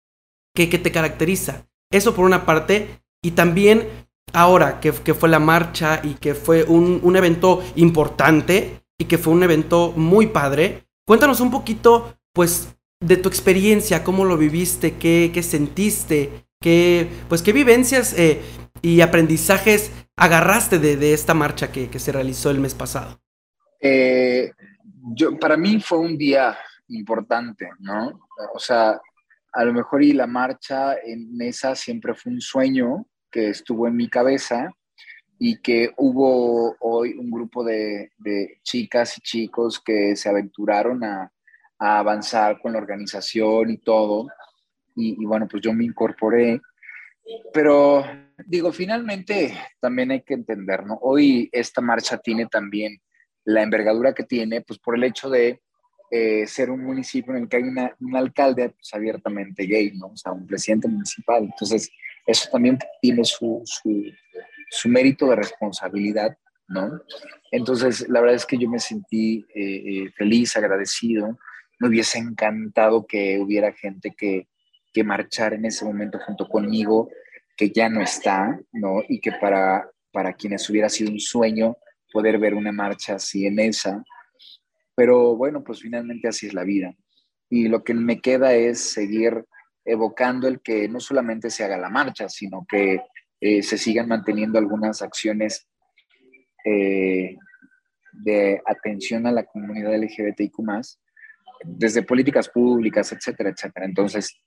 que, 0.55 0.69
que 0.69 0.79
te 0.79 0.93
caracteriza. 0.93 1.67
Eso 1.91 2.15
por 2.15 2.25
una 2.25 2.45
parte. 2.45 3.01
Y 3.23 3.33
también 3.33 3.89
ahora 4.33 4.81
que, 4.81 4.93
fue 4.93 5.29
la 5.29 5.39
marcha 5.39 6.01
y 6.03 6.15
que 6.15 6.35
fue 6.35 6.65
un, 6.65 7.17
evento 7.17 7.63
importante 7.77 8.83
y 8.99 9.07
que 9.07 9.19
fue 9.19 9.33
un 9.33 9.43
evento 9.43 9.93
muy 9.97 10.29
padre, 10.29 10.85
cuéntanos 11.07 11.41
un 11.41 11.51
poquito, 11.51 12.17
pues, 12.33 12.69
de 13.01 13.17
tu 13.17 13.29
experiencia, 13.29 14.05
cómo 14.05 14.25
lo 14.25 14.37
viviste, 14.37 14.95
qué, 14.95 15.43
sentiste, 15.43 16.45
qué, 16.61 17.09
pues, 17.29 17.43
qué 17.43 17.53
vivencias 17.53 18.15
eh, 18.15 18.43
y 18.83 19.01
aprendizajes 19.01 19.91
agarraste 20.17 20.79
de, 20.79 21.13
esta 21.13 21.35
marcha 21.35 21.71
que, 21.71 21.99
se 21.99 22.13
realizó 22.13 22.51
el 22.51 22.61
mes 22.61 22.75
pasado. 22.75 23.21
Eh, 23.81 24.51
yo, 25.15 25.39
para 25.39 25.57
mí 25.57 25.81
fue 25.81 25.99
un 25.99 26.17
día 26.17 26.57
importante, 26.89 27.69
¿no? 27.79 28.29
O 28.55 28.59
sea, 28.59 29.01
a 29.53 29.65
lo 29.65 29.73
mejor 29.73 30.03
y 30.03 30.13
la 30.13 30.27
marcha 30.27 30.97
en 31.03 31.41
esa 31.41 31.75
siempre 31.75 32.15
fue 32.15 32.33
un 32.33 32.41
sueño, 32.41 33.07
que 33.31 33.51
estuvo 33.51 33.87
en 33.87 33.97
mi 33.97 34.09
cabeza 34.09 34.73
y 35.39 35.61
que 35.61 35.93
hubo 35.99 36.77
hoy 36.81 37.15
un 37.15 37.31
grupo 37.31 37.63
de, 37.63 38.11
chicas 38.63 39.19
y 39.19 39.21
chicos 39.21 39.81
que 39.81 40.17
se 40.17 40.29
aventuraron 40.29 41.05
a, 41.05 41.31
avanzar 41.79 42.59
con 42.63 42.73
la 42.73 42.79
organización 42.79 43.69
y 43.69 43.77
todo. 43.77 44.29
Y, 44.95 45.23
bueno, 45.27 45.47
pues 45.47 45.63
yo 45.63 45.75
me 45.75 45.85
incorporé. 45.85 46.59
Pero 47.53 48.05
digo, 48.47 48.73
finalmente 48.73 49.57
también 49.81 50.11
hay 50.11 50.23
que 50.23 50.35
entender, 50.35 50.85
¿no? 50.85 50.99
Hoy 51.01 51.49
esta 51.53 51.81
marcha 51.81 52.19
tiene 52.19 52.47
también 52.47 53.01
la 53.45 53.63
envergadura 53.63 54.13
que 54.13 54.25
tiene, 54.25 54.61
pues 54.61 54.79
por 54.79 54.97
el 54.97 55.05
hecho 55.05 55.31
de 55.31 55.61
eh, 56.11 56.47
ser 56.47 56.71
un 56.71 56.85
municipio 56.85 57.35
en 57.35 57.43
el 57.43 57.49
que 57.49 57.57
hay 57.57 57.65
un 57.65 58.17
alcalde 58.17 58.71
pues, 58.71 58.93
abiertamente 58.93 59.65
gay, 59.65 59.93
¿no? 59.93 60.09
O 60.09 60.17
sea, 60.17 60.33
un 60.33 60.47
presidente 60.47 60.89
municipal. 60.89 61.45
Entonces, 61.45 61.91
eso 62.27 62.49
también 62.51 62.79
tiene 63.01 63.25
su, 63.25 63.63
su, 63.65 64.89
mérito 64.89 65.27
de 65.27 65.37
responsabilidad, 65.37 66.37
¿no? 66.69 67.01
Entonces, 67.51 68.09
la 68.09 68.21
verdad 68.21 68.37
es 68.37 68.47
que 68.47 68.59
yo 68.59 68.69
me 68.69 68.79
sentí 68.79 69.45
eh, 69.55 70.05
eh, 70.05 70.11
feliz, 70.17 70.57
agradecido. 70.57 71.39
Me 71.79 71.89
hubiese 71.89 72.19
encantado 72.19 73.07
que 73.07 73.39
hubiera 73.41 73.73
gente 73.73 74.15
que, 74.17 74.49
que 74.97 75.05
marchara 75.05 75.57
en 75.57 75.67
ese 75.67 75.85
momento 75.85 76.19
junto 76.25 76.49
conmigo, 76.49 77.11
que 77.55 77.69
ya 77.69 77.91
no 77.91 78.01
está, 78.01 78.59
¿no? 78.73 79.03
Y 79.07 79.21
que 79.21 79.31
para, 79.33 79.87
para 80.11 80.33
quienes 80.33 80.71
hubiera 80.71 80.89
sido 80.89 81.11
un 81.11 81.21
sueño 81.21 81.77
poder 82.11 82.39
ver 82.39 82.55
una 82.55 82.73
marcha 82.73 83.17
así 83.17 83.45
en 83.45 83.59
esa. 83.59 84.03
Pero 84.95 85.37
bueno, 85.37 85.63
pues 85.63 85.83
finalmente 85.83 86.29
así 86.29 86.47
es 86.47 86.55
la 86.55 86.65
vida. 86.65 86.95
Y 87.51 87.69
lo 87.69 87.85
que 87.85 87.93
me 87.93 88.23
queda 88.23 88.55
es 88.55 88.81
seguir 88.81 89.45
evocando 89.85 90.49
el 90.49 90.63
que 90.63 90.89
no 90.89 90.99
solamente 90.99 91.51
se 91.51 91.63
haga 91.63 91.77
la 91.77 91.91
marcha, 91.91 92.31
sino 92.31 92.65
que 92.67 93.03
eh, 93.43 93.63
se 93.63 93.77
sigan 93.77 94.09
manteniendo 94.09 94.59
algunas 94.59 95.03
acciones 95.03 95.69
eh, 96.65 97.37
de 98.13 98.63
atención 98.65 99.27
a 99.27 99.33
la 99.33 99.45
comunidad 99.45 99.95
LGBTIQ 99.95 100.57
desde 101.65 102.03
políticas 102.03 102.49
públicas, 102.49 103.13
etcétera, 103.13 103.51
etcétera. 103.51 103.85
Entonces, 103.85 104.41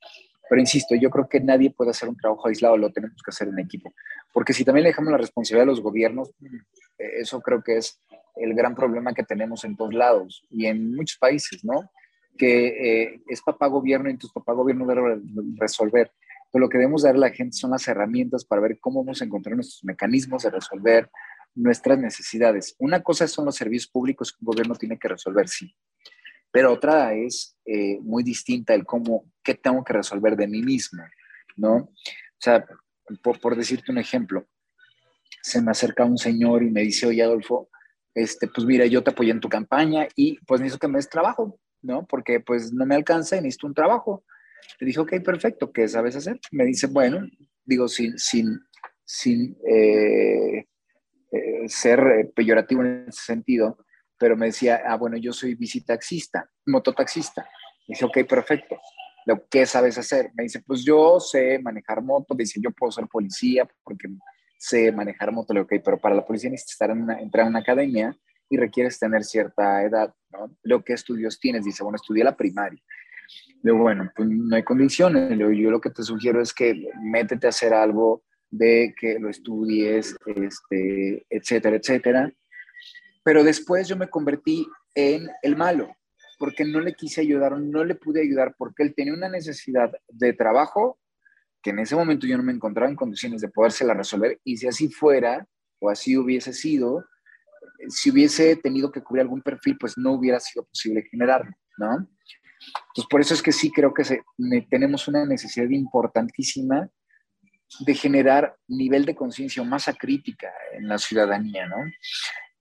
pero 0.50 0.60
insisto, 0.60 0.96
yo 0.96 1.10
creo 1.10 1.30
que 1.30 1.40
nadie 1.40 1.70
puede 1.70 1.92
hacer 1.92 2.10
un 2.10 2.18
trabajo 2.18 2.48
aislado, 2.48 2.76
lo 2.78 2.92
tenemos 2.92 3.22
que 3.22 3.30
hacer 3.30 3.48
en 3.48 3.60
equipo. 3.60 3.94
Porque 4.34 4.54
si 4.54 4.66
también 4.66 4.86
dejamos 4.86 5.12
la 5.12 5.18
responsabilidad 5.18 5.64
a 5.64 5.72
los 5.72 5.82
gobiernos, 5.82 6.32
eso 6.98 7.40
creo 7.42 7.62
que 7.62 7.78
es 7.78 8.02
el 8.36 8.54
gran 8.56 8.76
problema 8.76 9.14
que 9.14 9.24
tenemos 9.24 9.64
en 9.64 9.78
todos 9.78 9.94
lados 9.94 10.46
y 10.50 10.66
en 10.66 10.96
muchos 10.96 11.18
países, 11.18 11.64
¿no? 11.64 11.90
que 12.40 13.04
eh, 13.04 13.22
es 13.28 13.42
papá 13.42 13.68
gobierno 13.68 14.10
y 14.10 14.14
entonces 14.14 14.34
papá 14.34 14.54
gobierno 14.54 14.88
debe 14.88 15.22
resolver. 15.58 16.12
Pero 16.52 16.62
lo 16.62 16.70
que 16.70 16.80
debemos 16.80 17.04
dar 17.04 17.14
a 17.16 17.20
la 17.20 17.30
gente 17.30 17.56
son 17.56 17.72
las 17.72 17.88
herramientas 17.88 18.46
para 18.46 18.62
ver 18.62 18.80
cómo 18.80 19.04
vamos 19.04 19.22
a 19.22 19.26
encontrar 19.26 19.56
nuestros 19.56 19.84
mecanismos 19.84 20.42
de 20.42 20.50
resolver 20.50 21.12
nuestras 21.54 22.00
necesidades. 22.00 22.76
Una 22.80 23.04
cosa 23.04 23.28
son 23.28 23.46
los 23.46 23.56
servicios 23.56 23.92
públicos 23.92 24.32
que 24.32 24.38
un 24.42 24.48
gobierno 24.48 24.74
tiene 24.76 24.98
que 24.98 25.10
resolver, 25.10 25.48
sí. 25.48 25.76
Pero 26.52 26.74
otra 26.74 27.14
es 27.14 27.58
eh, 27.66 28.00
muy 28.02 28.24
distinta 28.24 28.74
el 28.74 28.86
cómo, 28.86 29.32
qué 29.44 29.56
tengo 29.56 29.84
que 29.84 29.94
resolver 29.94 30.36
de 30.36 30.48
mí 30.48 30.62
mismo, 30.62 31.04
¿no? 31.56 31.76
O 31.76 31.92
sea, 32.40 32.66
por, 33.24 33.40
por 33.40 33.56
decirte 33.56 33.92
un 33.92 33.98
ejemplo, 33.98 34.48
se 35.42 35.62
me 35.62 35.72
acerca 35.72 36.06
un 36.06 36.18
señor 36.18 36.64
y 36.64 36.72
me 36.72 36.82
dice, 36.82 37.08
oye 37.08 37.24
Adolfo, 37.24 37.70
este, 38.14 38.48
pues 38.48 38.66
mira, 38.66 38.86
yo 38.86 39.04
te 39.04 39.12
apoyé 39.12 39.32
en 39.32 39.40
tu 39.40 39.50
campaña 39.50 40.08
y 40.16 40.38
pues 40.46 40.60
necesito 40.60 40.80
que 40.80 40.92
me 40.92 40.98
des 40.98 41.10
trabajo. 41.10 41.60
¿no? 41.82 42.06
Porque 42.06 42.40
pues 42.40 42.74
no 42.74 42.86
me 42.86 42.96
alcanza 42.96 43.38
y 43.38 43.42
necesito 43.42 43.68
un 43.68 43.74
trabajo. 43.74 44.24
Le 44.80 44.88
dije, 44.88 45.00
ok, 45.00 45.14
perfecto, 45.24 45.72
¿qué 45.72 45.88
sabes 45.88 46.16
hacer? 46.16 46.40
Me 46.52 46.66
dice, 46.66 46.88
bueno, 46.88 47.28
digo, 47.66 47.88
sin, 47.88 48.18
sin, 48.18 48.60
sin 49.04 49.58
eh, 49.68 50.66
eh, 51.32 51.68
ser 51.68 52.32
peyorativo 52.36 52.84
en 52.84 53.06
ese 53.08 53.22
sentido, 53.22 53.78
pero 54.20 54.36
me 54.36 54.48
decía, 54.48 54.82
ah, 54.86 54.98
bueno, 54.98 55.18
yo 55.18 55.32
soy 55.32 55.56
bicitaxista, 55.56 56.48
mototaxista. 56.66 57.42
Me 57.88 57.94
dice, 57.94 58.06
ok, 58.06 58.28
perfecto. 58.28 58.78
Lo 59.26 59.48
que 59.48 59.66
sabes 59.66 59.98
hacer. 59.98 60.32
Me 60.36 60.44
dice, 60.44 60.62
pues 60.62 60.84
yo 60.84 61.20
sé 61.20 61.58
manejar 61.60 62.04
moto. 62.04 62.36
Dice, 62.36 62.60
yo 62.62 62.72
puedo 62.72 62.92
ser 62.92 63.08
policía 63.08 63.68
porque 63.84 64.10
sé 64.58 64.92
manejar 64.92 65.32
moto. 65.32 65.54
Le 65.54 65.62
digo, 65.62 65.68
ok, 65.72 65.82
pero 65.84 65.98
para 65.98 66.16
la 66.16 66.26
policía 66.26 66.50
necesitas 66.50 66.74
estar 66.74 66.92
en 66.92 67.04
una, 67.04 67.20
entrar 67.20 67.46
en 67.46 67.52
una 67.52 67.60
academia 67.60 68.16
y 68.50 68.58
requieres 68.58 69.00
tener 69.00 69.24
cierta 69.24 69.84
edad, 69.84 70.14
¿no? 70.32 70.56
Lo 70.64 70.84
que 70.84 70.94
estudios 70.94 71.40
tienes. 71.40 71.64
Dice, 71.64 71.84
bueno, 71.84 71.96
estudié 71.96 72.24
la 72.24 72.36
primaria. 72.36 72.82
Le 73.62 73.72
digo, 73.72 73.84
bueno, 73.84 74.12
pues 74.16 74.28
no 74.28 74.56
hay 74.56 74.64
condiciones. 74.64 75.30
Le 75.30 75.38
digo, 75.38 75.52
yo 75.52 75.72
lo 75.72 75.80
que 75.80 75.92
te 75.92 76.04
sugiero 76.04 76.42
es 76.42 76.54
que 76.54 76.90
métete 77.02 77.48
a 77.48 77.52
hacer 77.52 77.74
algo 77.74 78.24
de 78.50 78.94
que 79.00 79.20
lo 79.20 79.30
estudies, 79.30 80.16
este, 80.26 81.26
etcétera, 81.30 81.78
etcétera. 81.78 82.34
Pero 83.30 83.44
después 83.44 83.88
yo 83.88 83.96
me 83.96 84.10
convertí 84.10 84.66
en 84.96 85.30
el 85.44 85.56
malo, 85.56 85.96
porque 86.40 86.66
no 86.66 86.80
le 86.80 86.96
quise 86.96 87.22
ayudar, 87.22 87.60
no 87.60 87.84
le 87.84 87.94
pude 87.94 88.24
ayudar, 88.24 88.56
porque 88.58 88.82
él 88.82 88.96
tenía 88.96 89.14
una 89.14 89.30
necesidad 89.30 89.92
de 90.08 90.34
trabajo 90.34 90.98
que 91.62 91.70
en 91.70 91.78
ese 91.78 91.96
momento 91.96 92.26
yo 92.26 92.38
no 92.38 92.44
me 92.44 92.54
encontraba 92.54 92.90
en 92.90 92.96
condiciones 92.96 93.42
de 93.42 93.50
podérsela 93.50 93.94
resolver, 93.94 94.40
y 94.44 94.58
si 94.58 94.68
así 94.68 94.90
fuera, 94.90 95.46
o 95.78 95.92
así 95.92 96.18
hubiese 96.18 96.54
sido, 96.54 97.06
si 97.90 98.10
hubiese 98.10 98.56
tenido 98.56 98.92
que 98.92 99.04
cubrir 99.04 99.22
algún 99.22 99.44
perfil, 99.44 99.78
pues 99.80 99.96
no 99.96 100.14
hubiera 100.14 100.40
sido 100.40 100.66
posible 100.66 101.04
generarlo, 101.04 101.52
¿no? 101.78 101.98
Entonces, 101.98 103.10
por 103.12 103.22
eso 103.22 103.36
es 103.36 103.44
que 103.44 103.52
sí 103.52 103.70
creo 103.70 103.94
que 103.94 104.06
se, 104.06 104.24
tenemos 104.72 105.08
una 105.08 105.24
necesidad 105.24 105.70
importantísima 105.70 106.90
de 107.82 107.94
generar 107.94 108.56
nivel 108.68 109.06
de 109.06 109.14
conciencia 109.14 109.62
o 109.62 109.66
masa 109.66 109.94
crítica 109.94 110.52
en 110.74 110.88
la 110.88 110.98
ciudadanía, 110.98 111.68
¿no? 111.68 111.78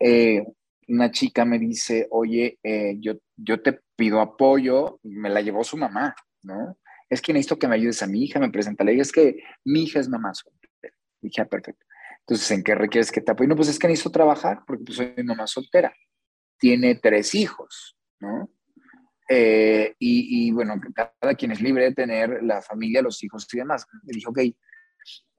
Eh, 0.01 0.45
una 0.89 1.11
chica 1.11 1.45
me 1.45 1.59
dice, 1.59 2.07
oye, 2.11 2.59
eh, 2.63 2.97
yo, 2.99 3.15
yo 3.37 3.61
te 3.61 3.81
pido 3.97 4.21
apoyo, 4.21 5.01
me 5.03 5.29
la 5.29 5.41
llevó 5.41 5.63
su 5.65 5.77
mamá, 5.77 6.15
¿no? 6.43 6.79
Es 7.11 7.23
que 7.23 7.33
necesito 7.33 7.59
que 7.59 7.69
me 7.69 7.75
ayudes 7.75 8.03
a 8.03 8.07
mi 8.07 8.25
hija, 8.25 8.41
me 8.41 8.51
presenta 8.51 8.85
la 8.85 8.93
es 8.93 9.13
que 9.13 9.43
mi 9.65 9.85
hija 9.85 10.01
es 10.01 10.09
mamá 10.09 10.35
soltera. 10.35 10.95
Dije, 11.21 11.41
ah, 11.41 11.47
perfecto. 11.47 11.85
Entonces, 12.21 12.51
¿en 12.51 12.63
qué 12.63 12.75
requieres 12.75 13.11
que 13.11 13.21
te 13.21 13.33
apoye? 13.33 13.49
No, 13.49 13.57
pues 13.57 13.69
es 13.69 13.79
que 13.79 13.89
necesito 13.89 14.11
trabajar 14.11 14.63
porque 14.67 14.85
pues, 14.85 14.97
soy 14.97 15.15
mamá 15.25 15.47
soltera. 15.47 15.93
Tiene 16.59 16.97
tres 16.97 17.35
hijos, 17.35 17.97
¿no? 18.21 18.51
Eh, 19.31 19.95
y, 19.99 20.49
y, 20.49 20.51
bueno, 20.53 20.81
cada 20.95 21.35
quien 21.35 21.53
es 21.53 21.61
libre 21.61 21.85
de 21.85 21.95
tener 21.95 22.43
la 22.43 22.63
familia, 22.63 23.03
los 23.03 23.23
hijos 23.23 23.47
y 23.53 23.59
demás. 23.59 23.87
Le 24.05 24.15
dije, 24.15 24.27
ok, 24.27 24.39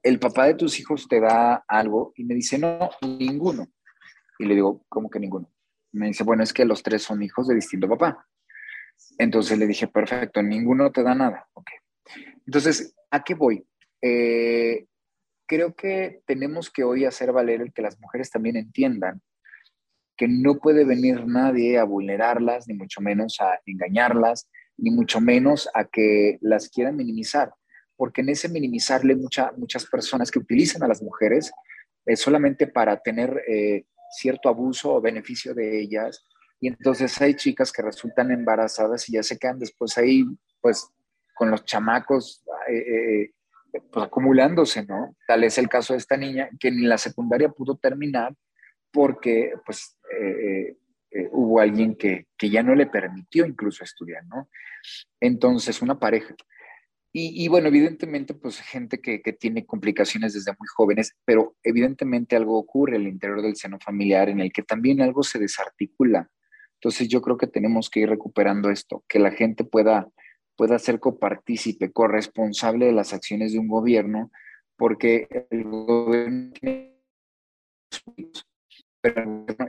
el 0.02 0.18
papá 0.18 0.46
de 0.46 0.54
tus 0.54 0.78
hijos 0.80 1.06
te 1.08 1.20
da 1.20 1.64
algo 1.68 2.12
y 2.16 2.24
me 2.24 2.34
dice, 2.34 2.58
no, 2.58 2.90
ninguno. 3.02 3.66
Y 4.40 4.46
le 4.46 4.54
digo, 4.54 4.86
¿cómo 4.88 5.10
que 5.10 5.20
ninguno? 5.20 5.52
Me 5.92 6.06
dice, 6.06 6.24
bueno, 6.24 6.42
es 6.42 6.54
que 6.54 6.64
los 6.64 6.82
tres 6.82 7.02
son 7.02 7.22
hijos 7.22 7.46
de 7.46 7.54
distinto 7.54 7.86
papá. 7.86 8.26
Entonces 9.18 9.58
le 9.58 9.66
dije, 9.66 9.86
perfecto, 9.86 10.42
ninguno 10.42 10.90
te 10.90 11.02
da 11.02 11.14
nada. 11.14 11.46
Ok. 11.52 11.68
Entonces, 12.46 12.94
¿a 13.10 13.22
qué 13.22 13.34
voy? 13.34 13.62
Eh, 14.00 14.86
creo 15.46 15.74
que 15.74 16.22
tenemos 16.26 16.70
que 16.70 16.84
hoy 16.84 17.04
hacer 17.04 17.32
valer 17.32 17.60
el 17.60 17.74
que 17.74 17.82
las 17.82 18.00
mujeres 18.00 18.30
también 18.30 18.56
entiendan 18.56 19.20
que 20.16 20.26
no 20.26 20.58
puede 20.58 20.86
venir 20.86 21.26
nadie 21.26 21.78
a 21.78 21.84
vulnerarlas, 21.84 22.66
ni 22.66 22.72
mucho 22.72 23.02
menos 23.02 23.42
a 23.42 23.60
engañarlas, 23.66 24.48
ni 24.78 24.90
mucho 24.90 25.20
menos 25.20 25.68
a 25.74 25.84
que 25.84 26.38
las 26.40 26.70
quieran 26.70 26.96
minimizar, 26.96 27.52
porque 27.94 28.22
en 28.22 28.30
ese 28.30 28.48
minimizarle 28.48 29.16
muchas 29.16 29.84
personas 29.84 30.30
que 30.30 30.38
utilizan 30.38 30.82
a 30.82 30.88
las 30.88 31.02
mujeres 31.02 31.52
es 32.06 32.20
solamente 32.20 32.66
para 32.66 32.96
tener 33.02 33.42
eh, 33.46 33.84
cierto 34.10 34.48
abuso 34.48 34.94
o 34.94 35.00
beneficio 35.00 35.54
de 35.54 35.80
ellas. 35.80 36.24
Y 36.60 36.68
entonces 36.68 37.18
hay 37.20 37.34
chicas 37.34 37.72
que 37.72 37.82
resultan 37.82 38.30
embarazadas 38.30 39.08
y 39.08 39.12
ya 39.12 39.22
se 39.22 39.38
quedan 39.38 39.58
después 39.58 39.96
ahí, 39.96 40.24
pues, 40.60 40.88
con 41.34 41.50
los 41.50 41.64
chamacos 41.64 42.44
eh, 42.68 42.78
eh, 42.78 43.32
pues, 43.90 44.06
acumulándose, 44.06 44.84
¿no? 44.84 45.16
Tal 45.26 45.44
es 45.44 45.56
el 45.56 45.68
caso 45.68 45.94
de 45.94 45.98
esta 45.98 46.16
niña 46.16 46.50
que 46.58 46.70
ni 46.70 46.82
la 46.82 46.98
secundaria 46.98 47.48
pudo 47.48 47.76
terminar 47.76 48.34
porque, 48.92 49.52
pues, 49.64 49.98
eh, 50.18 50.76
hubo 51.32 51.60
alguien 51.60 51.96
que, 51.96 52.28
que 52.36 52.50
ya 52.50 52.62
no 52.62 52.74
le 52.74 52.86
permitió 52.86 53.44
incluso 53.44 53.82
estudiar, 53.82 54.24
¿no? 54.26 54.48
Entonces, 55.18 55.82
una 55.82 55.98
pareja 55.98 56.34
y, 57.12 57.48
bueno, 57.48 57.66
evidentemente, 57.68 58.34
pues 58.34 58.60
gente 58.60 59.00
que, 59.00 59.20
que, 59.20 59.32
tiene 59.32 59.66
complicaciones 59.66 60.32
desde 60.32 60.52
muy 60.52 60.68
jóvenes, 60.68 61.16
pero 61.24 61.56
evidentemente 61.64 62.36
algo 62.36 62.56
ocurre 62.56 62.96
al 62.96 63.08
interior 63.08 63.42
del 63.42 63.56
seno 63.56 63.80
familiar 63.80 64.28
en 64.28 64.38
el 64.38 64.52
que 64.52 64.62
también 64.62 65.00
algo 65.00 65.24
se 65.24 65.40
desarticula. 65.40 66.30
Entonces 66.74 67.08
yo 67.08 67.20
creo 67.20 67.36
que 67.36 67.48
tenemos 67.48 67.90
que 67.90 68.00
ir 68.00 68.08
recuperando 68.08 68.70
esto, 68.70 69.04
que 69.08 69.18
la 69.18 69.32
gente 69.32 69.64
pueda, 69.64 70.08
pueda 70.56 70.78
ser 70.78 71.00
copartícipe, 71.00 71.90
corresponsable 71.90 72.86
de 72.86 72.92
las 72.92 73.12
acciones 73.12 73.52
de 73.52 73.58
un 73.58 73.66
gobierno, 73.66 74.30
porque 74.76 75.26
el 75.50 75.64
gobierno 75.64 76.52
tiene 76.52 76.94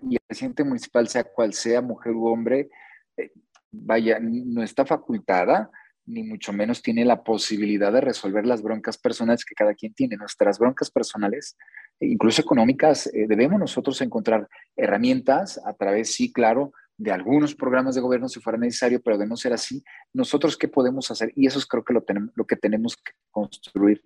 y 0.04 0.16
el 0.16 0.22
presidente 0.28 0.64
municipal, 0.64 1.08
sea 1.08 1.24
cual 1.24 1.54
sea, 1.54 1.82
mujer 1.82 2.14
u 2.14 2.28
hombre, 2.28 2.70
eh, 3.18 3.32
vaya, 3.72 4.20
no 4.22 4.62
está 4.62 4.86
facultada 4.86 5.72
ni 6.06 6.24
mucho 6.24 6.52
menos 6.54 6.82
tiene 6.82 7.06
la 7.06 7.24
posibilidad 7.24 7.92
de 7.92 8.02
resolver 8.02 8.46
las 8.46 8.62
broncas 8.62 8.98
personales 8.98 9.46
que 9.46 9.56
cada 9.56 9.74
quien 9.74 9.94
tiene. 9.94 10.18
Nuestras 10.18 10.60
broncas 10.60 10.92
personales, 10.92 11.58
e 12.00 12.08
incluso 12.08 12.42
económicas, 12.42 13.08
eh, 13.08 13.26
debemos 13.28 13.60
nosotros 13.60 14.02
encontrar 14.02 14.48
herramientas 14.76 15.60
a 15.66 15.74
través, 15.74 16.14
sí, 16.14 16.32
claro, 16.32 16.72
de 16.98 17.12
algunos 17.12 17.56
programas 17.56 17.96
de 17.96 18.02
gobierno 18.02 18.30
si 18.30 18.40
fuera 18.40 18.60
necesario, 18.60 19.02
pero 19.02 19.18
de 19.18 19.26
no 19.26 19.36
ser 19.36 19.54
así, 19.54 19.84
nosotros 20.14 20.58
qué 20.58 20.68
podemos 20.68 21.10
hacer? 21.10 21.32
Y 21.36 21.48
eso 21.48 21.58
es 21.58 21.66
creo 21.66 21.84
que 21.84 21.94
lo, 21.94 22.04
tenemos, 22.04 22.32
lo 22.36 22.46
que 22.46 22.56
tenemos 22.56 22.96
que 22.96 23.14
construir. 23.32 24.04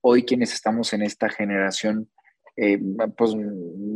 Hoy 0.00 0.24
quienes 0.24 0.52
estamos 0.52 0.92
en 0.92 1.02
esta 1.02 1.28
generación, 1.28 2.08
eh, 2.56 2.78
pues 3.16 3.34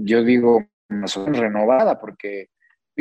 yo 0.03 0.25
digo, 0.25 0.67
nosotros 0.89 1.39
renovada, 1.39 2.01
porque 2.01 2.49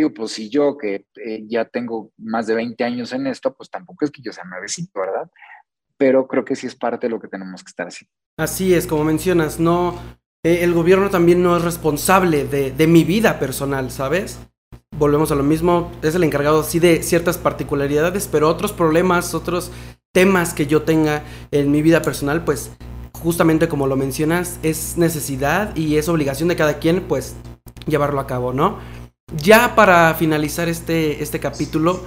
Pues 0.08 0.32
si 0.32 0.50
yo 0.50 0.78
que 0.78 1.06
eh, 1.26 1.44
ya 1.48 1.66
tengo 1.66 2.12
más 2.18 2.48
de 2.48 2.56
20 2.56 2.84
años 2.84 3.12
en 3.12 3.28
esto, 3.28 3.54
pues 3.54 3.70
tampoco 3.70 4.06
es 4.06 4.12
que 4.12 4.22
yo 4.22 4.32
sea 4.32 4.46
nuevecito, 4.46 5.00
¿verdad? 5.00 5.30
Pero 5.98 6.28
creo 6.28 6.46
que 6.46 6.56
sí 6.56 6.68
es 6.68 6.76
parte 6.76 7.08
de 7.08 7.12
lo 7.12 7.20
que 7.20 7.28
tenemos 7.28 7.64
que 7.64 7.70
estar 7.70 7.88
haciendo. 7.88 8.14
Así 8.38 8.74
es, 8.74 8.88
como 8.88 9.04
mencionas, 9.04 9.60
no, 9.60 9.96
eh, 10.46 10.60
el 10.62 10.74
gobierno 10.74 11.10
también 11.10 11.44
no 11.44 11.58
es 11.58 11.64
responsable 11.64 12.46
de, 12.46 12.72
de, 12.72 12.88
mi 12.88 13.04
vida 13.04 13.40
personal, 13.40 13.92
¿sabes? 13.92 14.40
Volvemos 14.98 15.32
a 15.32 15.36
lo 15.36 15.44
mismo, 15.44 15.92
es 16.02 16.16
el 16.16 16.24
encargado 16.24 16.64
sí 16.64 16.80
de 16.80 17.04
ciertas 17.04 17.38
particularidades, 17.38 18.28
pero 18.28 18.48
otros 18.48 18.72
problemas, 18.72 19.34
otros 19.34 19.72
temas 20.14 20.54
que 20.54 20.68
yo 20.68 20.84
tenga 20.84 21.24
en 21.52 21.72
mi 21.72 21.82
vida 21.82 22.02
personal, 22.02 22.46
pues 22.46 22.72
justamente 23.22 23.68
como 23.68 23.88
lo 23.88 23.96
mencionas, 23.96 24.60
es 24.64 24.98
necesidad 24.98 25.76
y 25.76 25.98
es 25.98 26.08
obligación 26.10 26.50
de 26.50 26.56
cada 26.56 26.80
quien, 26.80 27.02
pues 27.02 27.36
llevarlo 27.86 28.20
a 28.20 28.28
cabo, 28.28 28.54
¿no? 28.54 28.80
Ya 29.38 29.76
para 29.76 30.14
finalizar 30.16 30.70
este, 30.70 31.22
este 31.22 31.40
capítulo, 31.40 32.04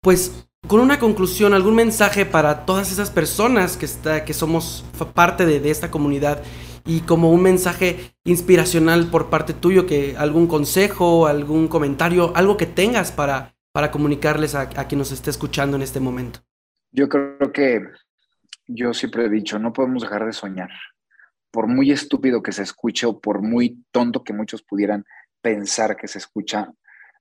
pues 0.00 0.48
con 0.66 0.80
una 0.80 0.98
conclusión, 0.98 1.54
algún 1.54 1.74
mensaje 1.74 2.26
para 2.26 2.66
todas 2.66 2.90
esas 2.90 3.10
personas 3.10 3.76
que, 3.76 3.86
está, 3.86 4.24
que 4.24 4.34
somos 4.34 4.84
parte 5.14 5.46
de, 5.46 5.70
esta 5.70 5.90
comunidad 5.90 6.42
y 6.84 7.00
como 7.02 7.30
un 7.30 7.42
mensaje 7.42 8.12
inspiracional 8.24 9.08
por 9.10 9.30
parte 9.30 9.54
tuyo, 9.54 9.86
que 9.86 10.16
algún 10.16 10.46
consejo, 10.46 11.26
algún 11.26 11.68
comentario, 11.68 12.32
algo 12.34 12.56
que 12.56 12.66
tengas 12.66 13.12
para, 13.12 13.54
para 13.72 13.90
comunicarles 13.90 14.54
a, 14.54 14.62
a 14.62 14.88
quien 14.88 14.98
nos 14.98 15.12
esté 15.12 15.30
escuchando 15.30 15.76
en 15.76 15.82
este 15.82 16.00
momento. 16.00 16.40
Yo 16.90 17.08
creo 17.08 17.52
que 17.52 17.82
yo 18.66 18.92
siempre 18.94 19.26
he 19.26 19.28
dicho, 19.28 19.58
no 19.58 19.72
podemos 19.72 20.02
dejar 20.02 20.26
de 20.26 20.32
soñar. 20.32 20.70
Por 21.50 21.66
muy 21.66 21.92
estúpido 21.92 22.42
que 22.42 22.52
se 22.52 22.62
escuche 22.62 23.06
o 23.06 23.20
por 23.20 23.42
muy 23.42 23.84
tonto 23.90 24.24
que 24.24 24.32
muchos 24.32 24.62
pudieran 24.62 25.04
pensar 25.48 25.96
que 25.96 26.08
se 26.08 26.18
escucha, 26.18 26.70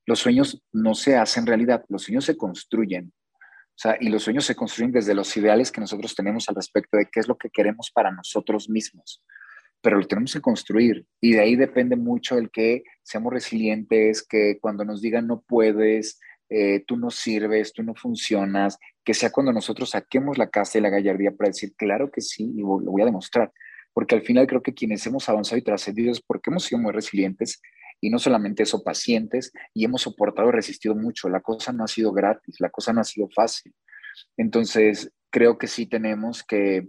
los 0.06 0.20
sueños 0.20 0.62
no 0.74 0.96
se 0.96 1.16
hacen 1.16 1.46
realidad, 1.46 1.86
los 1.88 2.04
sueños 2.04 2.26
se 2.26 2.36
construyen. 2.36 3.14
O 3.32 3.80
sea, 3.80 3.98
y 4.02 4.10
los 4.10 4.24
sueños 4.24 4.44
se 4.44 4.56
construyen 4.56 4.92
desde 4.92 5.14
los 5.14 5.36
ideales 5.38 5.72
que 5.72 5.80
nosotros 5.80 6.14
tenemos 6.14 6.50
al 6.50 6.56
respecto 6.56 6.98
de 6.98 7.08
qué 7.10 7.22
es 7.22 7.28
lo 7.30 7.38
que 7.38 7.50
queremos 7.50 7.90
para 7.90 8.12
nosotros 8.12 8.70
mismos. 8.70 9.24
Pero 9.82 9.98
lo 9.98 10.08
tenemos 10.08 10.34
que 10.34 10.42
construir 10.42 11.06
y 11.22 11.34
de 11.34 11.40
ahí 11.40 11.56
depende 11.56 11.96
mucho 11.96 12.38
el 12.38 12.50
que 12.50 12.84
seamos 13.02 13.32
resilientes, 13.32 14.26
que 14.28 14.58
cuando 14.60 14.84
nos 14.84 15.02
digan 15.02 15.26
no 15.26 15.42
puedes, 15.48 16.20
eh, 16.50 16.84
tú 16.86 16.98
no 16.98 17.10
sirves, 17.12 17.72
tú 17.72 17.84
no 17.84 17.96
funcionas, 17.96 18.78
que 19.06 19.14
sea 19.14 19.30
cuando 19.30 19.54
nosotros 19.54 19.92
saquemos 19.92 20.38
la 20.38 20.50
casa 20.50 20.78
y 20.78 20.82
la 20.82 20.90
gallardía 20.90 21.32
para 21.32 21.50
decir, 21.50 21.74
claro 21.78 22.12
que 22.12 22.20
sí, 22.20 22.52
y 22.56 22.62
lo 22.62 22.92
voy 22.92 23.04
a 23.04 23.06
demostrar. 23.06 23.54
Porque 23.94 24.16
al 24.16 24.22
final 24.22 24.48
creo 24.48 24.62
que 24.62 24.74
quienes 24.74 25.06
hemos 25.06 25.30
avanzado 25.30 25.58
y 25.58 25.64
trascendido 25.64 26.12
es 26.12 26.20
porque 26.20 26.50
hemos 26.50 26.66
sido 26.66 26.82
muy 26.82 26.92
resilientes 26.92 27.62
y 28.00 28.10
no 28.10 28.20
solamente 28.20 28.64
eso, 28.64 28.84
pacientes, 28.84 29.52
y 29.74 29.86
hemos 29.86 30.04
soportado 30.04 30.50
y 30.50 30.52
resistido 30.52 30.96
mucho. 30.96 31.30
La 31.30 31.42
cosa 31.42 31.72
no 31.74 31.84
ha 31.84 31.88
sido 31.88 32.12
gratis, 32.12 32.60
la 32.60 32.70
cosa 32.70 32.94
no 32.94 33.02
ha 33.02 33.04
sido 33.04 33.28
fácil. 33.30 33.74
Entonces, 34.36 35.12
creo 35.30 35.58
que 35.58 35.68
sí 35.68 35.86
tenemos 35.86 36.44
que 36.44 36.88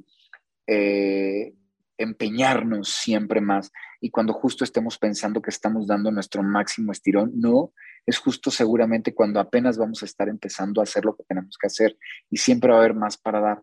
eh, 0.67 1.55
empeñarnos 1.97 2.89
siempre 2.89 3.41
más. 3.41 3.73
Y 4.01 4.11
cuando 4.11 4.33
justo 4.33 4.65
estemos 4.65 4.99
pensando 4.99 5.43
que 5.43 5.51
estamos 5.51 5.87
dando 5.87 6.11
nuestro 6.11 6.43
máximo 6.43 6.93
estirón, 6.93 7.33
no, 7.35 7.73
es 8.07 8.19
justo 8.19 8.51
seguramente 8.51 9.15
cuando 9.15 9.41
apenas 9.41 9.77
vamos 9.77 10.03
a 10.03 10.07
estar 10.07 10.29
empezando 10.29 10.81
a 10.81 10.85
hacer 10.85 11.05
lo 11.05 11.17
que 11.17 11.25
tenemos 11.25 11.59
que 11.59 11.67
hacer 11.67 11.99
y 12.31 12.39
siempre 12.39 12.71
va 12.71 12.77
a 12.77 12.81
haber 12.81 12.95
más 12.95 13.19
para 13.19 13.41
dar. 13.41 13.63